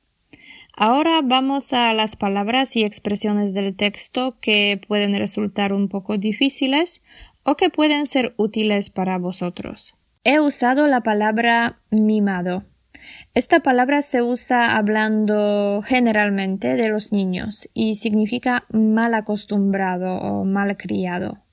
Ahora 0.78 1.22
vamos 1.24 1.72
a 1.72 1.94
las 1.94 2.18
palabras 2.18 2.76
y 2.76 2.84
expresiones 2.84 3.54
del 3.54 3.76
texto 3.78 4.38
que 4.42 4.82
pueden 4.88 5.18
resultar 5.18 5.72
un 5.72 5.88
poco 5.88 6.18
difíciles 6.18 7.02
o 7.44 7.56
que 7.56 7.70
pueden 7.70 8.06
ser 8.06 8.34
útiles 8.36 8.90
para 8.90 9.18
vosotros. 9.18 9.96
He 10.26 10.42
usado 10.42 10.88
la 10.88 11.02
palabra 11.02 11.80
mimado. 11.92 12.64
Esta 13.34 13.62
palabra 13.62 14.02
se 14.02 14.22
usa 14.22 14.76
hablando 14.76 15.82
generalmente 15.86 16.76
de 16.76 16.90
los 16.90 17.14
niños 17.14 17.70
y 17.74 17.96
significa 17.96 18.66
mal 18.70 19.14
acostumbrado 19.14 20.16
o 20.16 20.44
mal 20.44 20.76
criado. 20.76 21.44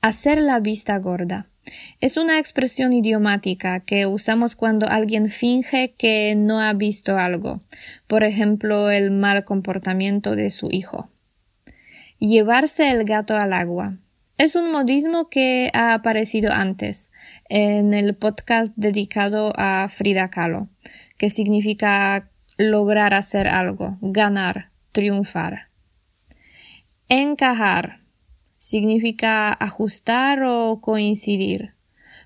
Hacer 0.00 0.40
la 0.40 0.60
vista 0.60 0.98
gorda. 0.98 1.50
Es 2.00 2.16
una 2.16 2.38
expresión 2.38 2.92
idiomática 2.92 3.80
que 3.80 4.06
usamos 4.06 4.54
cuando 4.54 4.88
alguien 4.88 5.30
finge 5.30 5.94
que 5.96 6.34
no 6.36 6.60
ha 6.60 6.72
visto 6.72 7.18
algo, 7.18 7.62
por 8.06 8.24
ejemplo, 8.24 8.90
el 8.90 9.10
mal 9.10 9.44
comportamiento 9.44 10.36
de 10.36 10.50
su 10.50 10.68
hijo. 10.70 11.08
Llevarse 12.18 12.90
el 12.90 13.04
gato 13.04 13.36
al 13.36 13.52
agua. 13.52 13.98
Es 14.36 14.56
un 14.56 14.72
modismo 14.72 15.28
que 15.28 15.70
ha 15.74 15.94
aparecido 15.94 16.52
antes 16.52 17.12
en 17.48 17.94
el 17.94 18.14
podcast 18.14 18.72
dedicado 18.76 19.52
a 19.56 19.88
Frida 19.88 20.28
Kahlo, 20.28 20.68
que 21.18 21.30
significa 21.30 22.30
lograr 22.56 23.14
hacer 23.14 23.46
algo, 23.46 23.96
ganar, 24.00 24.70
triunfar. 24.92 25.68
Encajar 27.08 28.03
significa 28.64 29.52
ajustar 29.52 30.42
o 30.42 30.80
coincidir. 30.80 31.74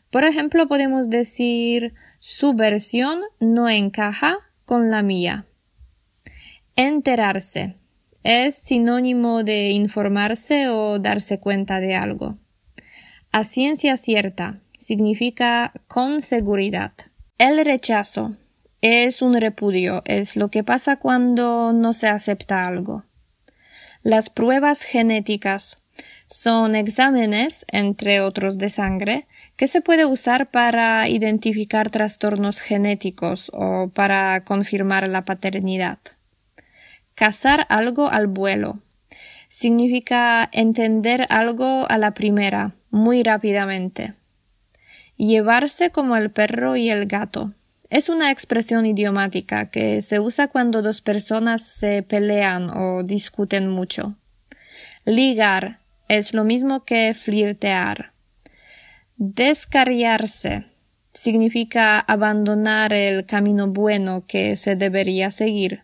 Por 0.09 0.23
ejemplo, 0.23 0.69
podemos 0.69 1.11
decir 1.11 1.95
su 2.21 2.55
versión 2.55 3.23
no 3.41 3.69
encaja 3.69 4.39
con 4.65 4.89
la 4.89 5.03
mía. 5.03 5.47
Enterarse 6.77 7.75
es 8.23 8.55
sinónimo 8.55 9.43
de 9.43 9.71
informarse 9.71 10.69
o 10.69 11.01
darse 11.01 11.41
cuenta 11.41 11.81
de 11.81 11.97
algo. 11.97 12.39
A 13.33 13.43
ciencia 13.43 13.97
cierta 13.97 14.61
significa 14.77 15.73
con 15.89 16.21
seguridad. 16.21 16.93
El 17.39 17.65
rechazo 17.65 18.37
es 18.81 19.23
un 19.23 19.35
repudio, 19.35 20.03
es 20.05 20.37
lo 20.37 20.53
que 20.53 20.63
pasa 20.63 21.01
cuando 21.01 21.73
no 21.73 21.93
se 21.93 22.07
acepta 22.07 22.63
algo. 22.63 23.03
Las 24.05 24.31
pruebas 24.31 24.83
genéticas 24.83 25.79
son 26.29 26.75
exámenes, 26.75 27.65
entre 27.73 28.21
otros 28.21 28.59
de 28.59 28.69
sangre, 28.69 29.27
que 29.57 29.67
se 29.67 29.81
puede 29.81 30.05
usar 30.05 30.51
para 30.51 31.09
identificar 31.09 31.91
trastornos 31.91 32.61
genéticos 32.61 33.51
o 33.55 33.91
para 33.95 34.45
confirmar 34.45 35.09
la 35.09 35.25
paternidad. 35.25 35.99
Cazar 37.15 37.67
algo 37.71 38.11
al 38.11 38.27
vuelo. 38.27 38.79
Significa 39.49 40.49
entender 40.53 41.27
algo 41.31 41.91
a 41.91 41.97
la 41.97 42.13
primera, 42.13 42.75
muy 42.91 43.23
rápidamente. 43.23 44.13
Llevarse 45.17 45.91
como 45.91 46.15
el 46.17 46.31
perro 46.31 46.77
y 46.77 46.91
el 46.91 47.07
gato. 47.07 47.55
Es 47.89 48.11
una 48.11 48.31
expresión 48.31 48.85
idiomática 48.85 49.71
que 49.71 50.03
se 50.03 50.21
usa 50.21 50.49
cuando 50.49 50.83
dos 50.83 51.01
personas 51.01 51.63
se 51.63 52.03
pelean 52.03 52.69
o 52.69 53.03
discuten 53.03 53.71
mucho. 53.71 54.15
Ligar 55.07 55.79
es 56.09 56.35
lo 56.35 56.45
mismo 56.45 56.85
que 56.85 57.15
flirtear. 57.15 58.13
Descarriarse 59.17 60.65
significa 61.13 61.99
abandonar 61.99 62.93
el 62.93 63.27
camino 63.27 63.69
bueno 63.69 64.25
que 64.27 64.57
se 64.57 64.77
debería 64.77 65.31
seguir. 65.31 65.83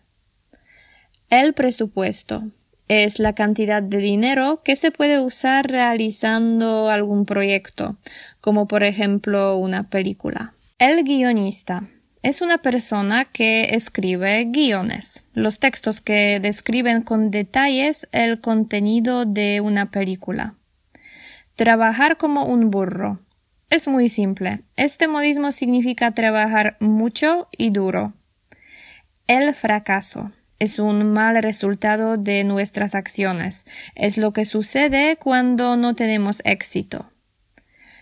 El 1.29 1.53
presupuesto 1.53 2.43
es 2.87 3.19
la 3.19 3.33
cantidad 3.33 3.81
de 3.81 3.97
dinero 3.97 4.61
que 4.63 4.75
se 4.75 4.91
puede 4.91 5.19
usar 5.19 5.67
realizando 5.67 6.89
algún 6.89 7.25
proyecto, 7.25 7.97
como 8.41 8.67
por 8.67 8.83
ejemplo 8.83 9.57
una 9.57 9.89
película. 9.89 10.53
El 10.77 11.03
guionista 11.03 11.83
es 12.25 12.41
una 12.41 12.57
persona 12.57 13.25
que 13.25 13.75
escribe 13.75 14.45
guiones, 14.45 15.25
los 15.35 15.59
textos 15.59 16.01
que 16.01 16.39
describen 16.39 17.03
con 17.03 17.29
detalles 17.29 18.07
el 18.11 18.41
contenido 18.41 19.25
de 19.25 19.61
una 19.61 19.91
película. 19.91 20.55
Trabajar 21.55 22.17
como 22.17 22.45
un 22.45 22.71
burro. 22.71 23.19
Es 23.69 23.87
muy 23.87 24.09
simple. 24.09 24.61
Este 24.75 25.07
modismo 25.07 25.51
significa 25.51 26.15
trabajar 26.15 26.77
mucho 26.79 27.47
y 27.55 27.69
duro. 27.69 28.13
El 29.27 29.53
fracaso 29.53 30.31
es 30.57 30.79
un 30.79 31.13
mal 31.13 31.43
resultado 31.43 32.17
de 32.17 32.43
nuestras 32.43 32.95
acciones. 32.95 33.67
Es 33.93 34.17
lo 34.17 34.33
que 34.33 34.45
sucede 34.45 35.17
cuando 35.17 35.77
no 35.77 35.93
tenemos 35.93 36.41
éxito. 36.43 37.07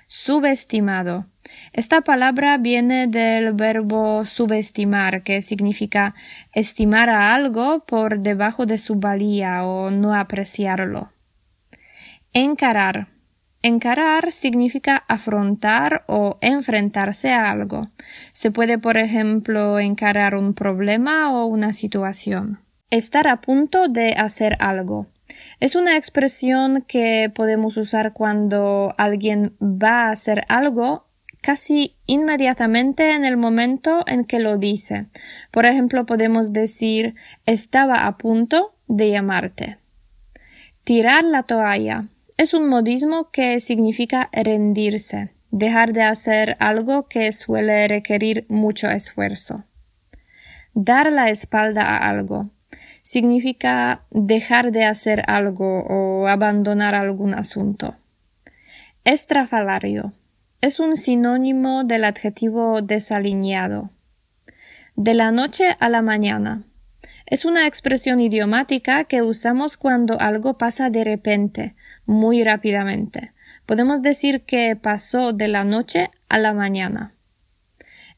Subestimado. 0.07 1.25
Esta 1.73 2.01
palabra 2.01 2.57
viene 2.57 3.07
del 3.07 3.53
verbo 3.53 4.25
subestimar, 4.25 5.23
que 5.23 5.41
significa 5.41 6.13
estimar 6.53 7.09
a 7.09 7.33
algo 7.33 7.85
por 7.85 8.19
debajo 8.19 8.65
de 8.65 8.77
su 8.77 8.95
valía 8.95 9.63
o 9.65 9.89
no 9.89 10.13
apreciarlo. 10.13 11.11
Encarar. 12.33 13.07
Encarar 13.61 14.31
significa 14.31 15.03
afrontar 15.07 16.03
o 16.07 16.37
enfrentarse 16.41 17.31
a 17.31 17.49
algo. 17.49 17.89
Se 18.33 18.51
puede, 18.51 18.77
por 18.77 18.97
ejemplo, 18.97 19.79
encarar 19.79 20.35
un 20.35 20.53
problema 20.53 21.31
o 21.31 21.45
una 21.45 21.71
situación. 21.71 22.59
Estar 22.89 23.27
a 23.27 23.39
punto 23.39 23.87
de 23.87 24.15
hacer 24.17 24.57
algo. 24.59 25.07
Es 25.59 25.75
una 25.75 25.95
expresión 25.95 26.83
que 26.87 27.31
podemos 27.33 27.77
usar 27.77 28.13
cuando 28.13 28.93
alguien 28.97 29.55
va 29.61 30.07
a 30.07 30.11
hacer 30.11 30.43
algo 30.49 31.07
casi 31.43 31.97
inmediatamente 32.08 33.12
en 33.12 33.25
el 33.25 33.36
momento 33.36 34.03
en 34.08 34.23
que 34.23 34.39
lo 34.39 34.58
dice. 34.58 35.08
Por 35.51 35.65
ejemplo, 35.65 36.06
podemos 36.06 36.53
decir 36.53 37.15
estaba 37.45 38.08
a 38.08 38.17
punto 38.17 38.73
de 38.88 39.12
llamarte. 39.12 39.77
Tirar 40.86 41.25
la 41.25 41.43
toalla 41.43 42.06
es 42.38 42.53
un 42.53 42.67
modismo 42.67 43.29
que 43.29 43.60
significa 43.60 44.29
rendirse, 44.32 45.34
dejar 45.51 45.91
de 45.91 46.03
hacer 46.03 46.56
algo 46.60 47.08
que 47.10 47.32
suele 47.34 47.88
requerir 47.89 48.45
mucho 48.47 48.89
esfuerzo. 48.89 49.65
Dar 50.73 51.12
la 51.12 51.27
espalda 51.27 51.84
a 51.84 52.10
algo 52.10 52.49
significa 53.01 54.06
dejar 54.12 54.71
de 54.71 54.86
hacer 54.86 55.23
algo 55.27 55.84
o 55.89 56.27
abandonar 56.27 56.95
algún 56.95 57.34
asunto. 57.34 57.95
Estrafalario 59.03 60.13
es 60.63 60.80
un 60.80 60.95
sinónimo 60.95 61.84
del 61.84 62.06
adjetivo 62.06 62.82
desalineado. 62.82 63.89
De 64.95 65.13
la 65.13 65.30
noche 65.30 65.76
a 65.78 65.89
la 65.89 66.02
mañana 66.02 66.63
es 67.26 67.43
una 67.43 67.67
expresión 67.67 68.21
idiomática 68.21 69.04
que 69.04 69.21
usamos 69.21 69.76
cuando 69.76 70.17
algo 70.21 70.58
pasa 70.58 70.89
de 70.89 71.04
repente, 71.04 71.76
muy 72.06 72.45
rápidamente. 72.45 73.34
Podemos 73.65 74.02
decir 74.02 74.43
que 74.43 74.78
pasó 74.78 75.34
de 75.34 75.49
la 75.49 75.65
noche 75.65 76.12
a 76.30 76.39
la 76.39 76.54
mañana. 76.54 77.13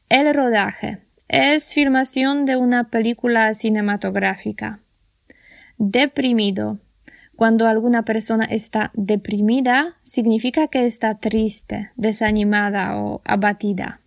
El 0.08 0.32
rodaje 0.32 1.00
es 1.28 1.74
filmación 1.74 2.46
de 2.46 2.58
una 2.58 2.92
película 2.92 3.52
cinematográfica. 3.56 4.82
Deprimido. 5.80 6.78
Cuando 7.36 7.68
alguna 7.68 8.06
persona 8.06 8.46
está 8.46 8.92
deprimida, 8.94 9.98
significa 10.02 10.68
que 10.68 10.86
está 10.86 11.16
triste, 11.16 11.92
desanimada 11.96 12.98
o 12.98 13.22
abatida. 13.26 14.00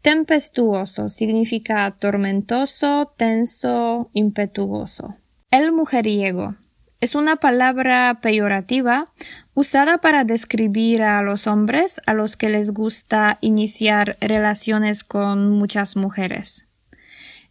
Tempestuoso 0.00 1.08
significa 1.08 1.90
tormentoso, 1.98 3.12
tenso, 3.16 4.10
impetuoso. 4.12 5.16
El 5.50 5.72
mujeriego 5.72 6.56
es 7.00 7.14
una 7.14 7.36
palabra 7.36 8.20
peyorativa 8.22 9.12
usada 9.52 9.98
para 9.98 10.24
describir 10.24 11.02
a 11.02 11.20
los 11.20 11.46
hombres 11.46 12.00
a 12.06 12.14
los 12.14 12.36
que 12.38 12.48
les 12.48 12.70
gusta 12.70 13.36
iniciar 13.42 14.16
relaciones 14.20 15.04
con 15.04 15.50
muchas 15.50 15.96
mujeres. 15.96 16.68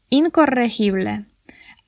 Incorregible. 0.09 1.25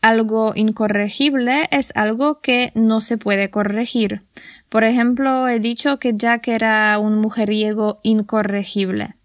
Algo 0.06 0.54
incorregible 0.56 1.68
es 1.72 1.92
algo 1.96 2.40
que 2.40 2.72
no 2.76 3.02
se 3.02 3.18
puede 3.18 3.50
corregir. 3.50 4.22
Por 4.70 4.84
ejemplo, 4.84 5.48
he 5.48 5.60
dicho 5.60 5.98
que 5.98 6.14
Jack 6.16 6.48
era 6.48 7.00
un 7.00 7.18
mujeriego 7.18 8.02
incorregible, 8.04 9.16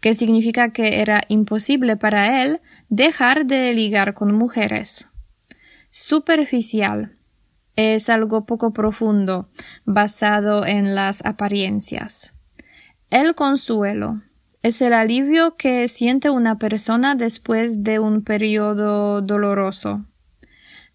que 0.00 0.14
significa 0.14 0.72
que 0.72 1.02
era 1.02 1.20
imposible 1.28 1.98
para 1.98 2.42
él 2.42 2.62
dejar 2.88 3.44
de 3.44 3.74
ligar 3.74 4.14
con 4.14 4.34
mujeres. 4.34 5.08
Superficial 5.90 7.18
es 7.76 8.08
algo 8.08 8.46
poco 8.46 8.72
profundo, 8.72 9.50
basado 9.84 10.64
en 10.64 10.94
las 10.94 11.22
apariencias. 11.26 12.32
El 13.10 13.34
consuelo 13.34 14.22
es 14.62 14.80
el 14.80 14.94
alivio 14.94 15.56
que 15.58 15.86
siente 15.88 16.30
una 16.30 16.58
persona 16.58 17.14
después 17.14 17.84
de 17.84 17.98
un 17.98 18.24
periodo 18.24 19.20
doloroso. 19.20 20.06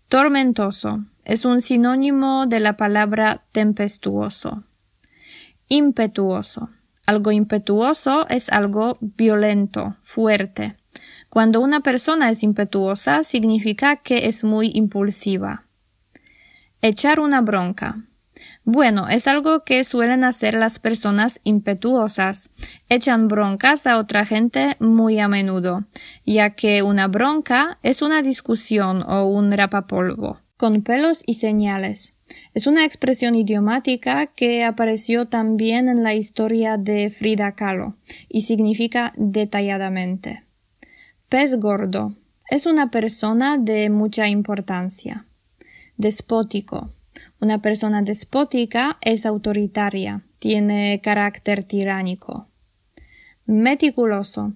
Tormentoso 0.07 1.03
es 1.23 1.45
un 1.45 1.61
sinónimo 1.61 2.45
de 2.45 2.59
la 2.59 2.77
palabra 2.77 3.43
tempestuoso. 3.51 4.63
Impetuoso. 5.67 6.69
Algo 7.07 7.31
impetuoso 7.31 8.27
es 8.29 8.51
algo 8.51 8.97
violento, 9.01 9.95
fuerte. 9.99 10.77
Cuando 11.29 11.59
una 11.59 11.79
persona 11.81 12.29
es 12.29 12.43
impetuosa 12.43 13.23
significa 13.23 13.97
que 13.97 14.27
es 14.27 14.43
muy 14.43 14.71
impulsiva. 14.75 15.65
Echar 16.81 17.19
una 17.19 17.41
bronca. 17.41 18.05
Bueno, 18.63 19.07
es 19.07 19.27
algo 19.27 19.63
que 19.63 19.83
suelen 19.83 20.23
hacer 20.23 20.55
las 20.55 20.79
personas 20.79 21.39
impetuosas. 21.43 22.51
Echan 22.89 23.27
broncas 23.27 23.87
a 23.87 23.97
otra 23.97 24.25
gente 24.25 24.75
muy 24.79 25.19
a 25.19 25.27
menudo, 25.27 25.85
ya 26.25 26.51
que 26.51 26.81
una 26.81 27.07
bronca 27.07 27.79
es 27.83 28.01
una 28.01 28.21
discusión 28.21 29.03
o 29.07 29.25
un 29.25 29.51
rapapolvo. 29.51 30.39
Con 30.57 30.83
pelos 30.83 31.21
y 31.25 31.35
señales. 31.35 32.15
Es 32.53 32.65
una 32.65 32.85
expresión 32.85 33.35
idiomática 33.35 34.27
que 34.27 34.63
apareció 34.63 35.27
también 35.27 35.87
en 35.89 36.01
la 36.01 36.13
historia 36.13 36.77
de 36.77 37.09
Frida 37.09 37.53
Kahlo 37.53 37.97
y 38.29 38.41
significa 38.41 39.13
detalladamente. 39.15 40.43
Pez 41.29 41.55
gordo. 41.59 42.13
Es 42.49 42.65
una 42.65 42.91
persona 42.91 43.57
de 43.57 43.89
mucha 43.89 44.27
importancia. 44.27 45.25
Despótico. 45.97 46.94
Una 47.41 47.61
persona 47.61 48.01
despótica 48.01 48.97
es 49.01 49.25
autoritaria, 49.25 50.23
tiene 50.39 51.01
carácter 51.01 51.63
tiránico. 51.63 52.47
Meticuloso. 53.45 54.53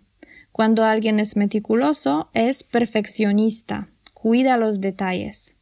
Cuando 0.51 0.83
alguien 0.83 1.19
es 1.19 1.35
meticuloso, 1.35 2.29
es 2.33 2.63
perfeccionista, 2.63 3.89
cuida 4.13 4.57
los 4.57 4.81
detalles. 4.81 5.55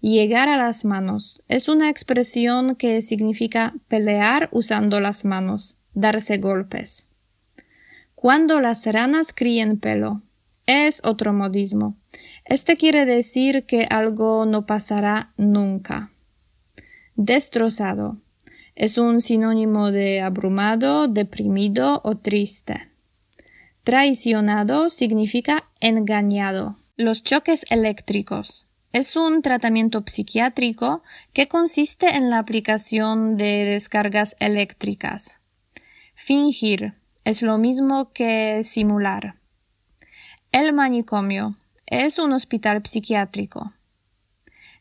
Llegar 0.00 0.48
a 0.48 0.56
las 0.56 0.84
manos 0.84 1.42
es 1.48 1.68
una 1.68 1.90
expresión 1.90 2.76
que 2.76 3.02
significa 3.02 3.74
pelear 3.88 4.48
usando 4.52 5.00
las 5.00 5.24
manos, 5.24 5.76
darse 5.94 6.38
golpes. 6.38 7.08
Cuando 8.14 8.60
las 8.60 8.86
ranas 8.86 9.32
críen 9.34 9.78
pelo 9.78 10.22
es 10.66 11.00
otro 11.04 11.32
modismo. 11.32 11.96
Este 12.44 12.76
quiere 12.76 13.06
decir 13.06 13.64
que 13.66 13.86
algo 13.90 14.46
no 14.46 14.66
pasará 14.66 15.32
nunca. 15.36 16.10
Destrozado. 17.16 18.18
Es 18.74 18.98
un 18.98 19.22
sinónimo 19.22 19.90
de 19.90 20.20
abrumado, 20.20 21.08
deprimido 21.08 22.02
o 22.04 22.18
triste. 22.18 22.90
Traicionado 23.84 24.90
significa 24.90 25.64
engañado. 25.80 26.76
Los 26.98 27.22
choques 27.22 27.64
eléctricos. 27.70 28.66
Es 28.92 29.16
un 29.16 29.40
tratamiento 29.40 30.04
psiquiátrico 30.06 31.02
que 31.32 31.48
consiste 31.48 32.16
en 32.16 32.28
la 32.28 32.36
aplicación 32.36 33.38
de 33.38 33.64
descargas 33.64 34.36
eléctricas. 34.38 35.40
Fingir 36.14 36.96
es 37.24 37.40
lo 37.40 37.56
mismo 37.56 38.12
que 38.12 38.62
simular. 38.62 39.36
El 40.52 40.74
manicomio 40.74 41.56
es 41.86 42.18
un 42.18 42.32
hospital 42.32 42.82
psiquiátrico. 42.84 43.72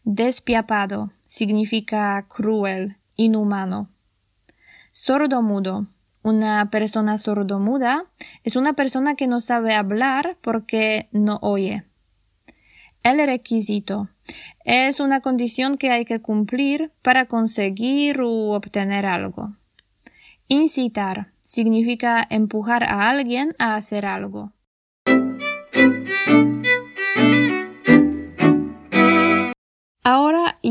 Despiapado 0.04 1.15
significa 1.26 2.26
cruel, 2.28 2.98
inhumano. 3.16 3.90
Sordo-mudo, 4.92 5.88
Una 6.22 6.72
persona 6.72 7.20
sordomuda 7.20 8.06
es 8.44 8.56
una 8.56 8.74
persona 8.74 9.14
que 9.14 9.28
no 9.28 9.40
sabe 9.40 9.76
hablar 9.76 10.38
porque 10.42 11.08
no 11.12 11.38
oye. 11.44 11.84
El 13.04 13.24
requisito 13.24 14.10
es 14.64 15.00
una 15.00 15.20
condición 15.20 15.78
que 15.78 15.92
hay 15.92 16.06
que 16.06 16.22
cumplir 16.22 16.92
para 17.04 17.28
conseguir 17.28 18.22
u 18.22 18.54
obtener 18.54 19.06
algo. 19.06 19.56
Incitar 20.48 21.32
significa 21.44 22.26
empujar 22.28 22.84
a 22.84 23.10
alguien 23.10 23.56
a 23.60 23.76
hacer 23.76 24.08
algo. 24.08 24.52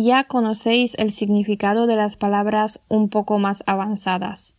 Ya 0.02 0.24
conocéis 0.24 0.94
el 0.98 1.12
significado 1.12 1.86
de 1.86 1.96
las 1.96 2.16
palabras 2.16 2.80
un 2.88 3.08
poco 3.08 3.38
más 3.38 3.62
avanzadas. 3.66 4.58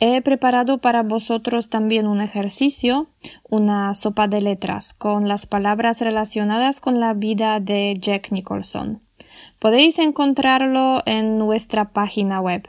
He 0.00 0.20
preparado 0.22 0.78
para 0.78 1.04
vosotros 1.04 1.68
también 1.68 2.08
un 2.08 2.20
ejercicio, 2.20 3.06
una 3.48 3.94
sopa 3.94 4.26
de 4.26 4.40
letras, 4.40 4.94
con 4.94 5.28
las 5.28 5.46
palabras 5.46 6.00
relacionadas 6.00 6.80
con 6.80 6.98
la 6.98 7.14
vida 7.14 7.60
de 7.60 7.96
Jack 8.00 8.32
Nicholson. 8.32 9.00
Podéis 9.60 10.00
encontrarlo 10.00 11.02
en 11.06 11.38
nuestra 11.38 11.92
página 11.92 12.40
web 12.40 12.66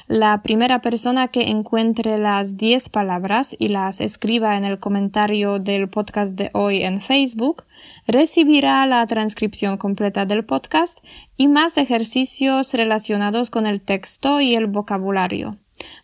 La 0.08 0.42
primera 0.42 0.82
persona 0.82 1.28
que 1.28 1.50
encuentre 1.50 2.18
las 2.18 2.58
10 2.58 2.90
palabras 2.90 3.56
y 3.58 3.70
las 3.70 4.02
escriba 4.02 4.58
en 4.58 4.66
el 4.66 4.80
comentario 4.80 5.60
del 5.60 5.90
podcast 5.90 6.34
de 6.34 6.50
hoy 6.54 6.84
en 6.84 7.02
Facebook 7.02 7.64
recibirá 8.08 8.86
la 8.86 9.06
transcripción 9.08 9.78
completa 9.78 10.26
del 10.26 10.46
podcast 10.46 11.00
y 11.38 11.48
más 11.48 11.78
ejercicios 11.78 12.74
relacionados 12.74 13.50
con 13.50 13.68
el 13.68 13.82
texto 13.82 14.42
y 14.42 14.56
el 14.56 14.68
vocabulario. 14.68 15.58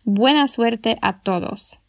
Buena 0.04 0.48
suerte 0.48 0.96
a 1.02 1.20
todos. 1.20 1.79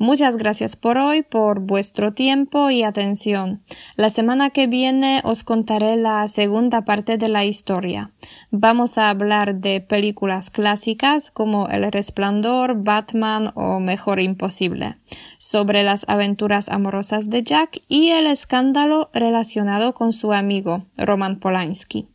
Muchas 0.00 0.36
gracias 0.36 0.76
por 0.76 0.96
hoy, 0.96 1.22
por 1.22 1.58
vuestro 1.58 2.14
tiempo 2.14 2.70
y 2.70 2.84
atención. 2.84 3.62
La 3.96 4.10
semana 4.10 4.50
que 4.50 4.68
viene 4.68 5.20
os 5.24 5.42
contaré 5.42 5.96
la 5.96 6.28
segunda 6.28 6.84
parte 6.84 7.18
de 7.18 7.28
la 7.28 7.44
historia. 7.44 8.12
Vamos 8.52 8.96
a 8.96 9.10
hablar 9.10 9.56
de 9.56 9.80
películas 9.80 10.50
clásicas 10.50 11.32
como 11.32 11.68
El 11.68 11.90
Resplandor, 11.90 12.80
Batman 12.84 13.50
o 13.56 13.80
Mejor 13.80 14.20
Imposible, 14.20 14.98
sobre 15.36 15.82
las 15.82 16.08
aventuras 16.08 16.68
amorosas 16.68 17.28
de 17.28 17.42
Jack 17.42 17.82
y 17.88 18.10
el 18.10 18.28
escándalo 18.28 19.10
relacionado 19.12 19.94
con 19.94 20.12
su 20.12 20.32
amigo 20.32 20.86
Roman 20.96 21.40
Polanski. 21.40 22.06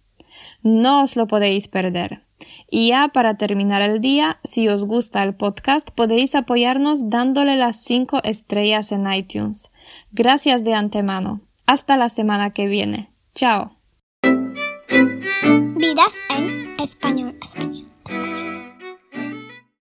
No 0.61 1.03
os 1.03 1.17
lo 1.17 1.27
podéis 1.27 1.67
perder. 1.67 2.22
Y 2.75 2.87
ya 2.87 3.09
para 3.09 3.37
terminar 3.37 3.83
el 3.83 4.01
día, 4.01 4.39
si 4.43 4.67
os 4.67 4.83
gusta 4.83 5.21
el 5.21 5.35
podcast, 5.35 5.91
podéis 5.91 6.33
apoyarnos 6.33 7.11
dándole 7.11 7.55
las 7.55 7.77
5 7.83 8.21
estrellas 8.23 8.91
en 8.91 9.13
iTunes. 9.13 9.71
Gracias 10.11 10.63
de 10.63 10.73
antemano. 10.73 11.41
Hasta 11.67 11.97
la 11.97 12.09
semana 12.09 12.49
que 12.49 12.65
viene. 12.65 13.11
Chao. 13.35 13.77
Vidas 15.75 16.13
en 16.35 16.75
español. 16.79 17.37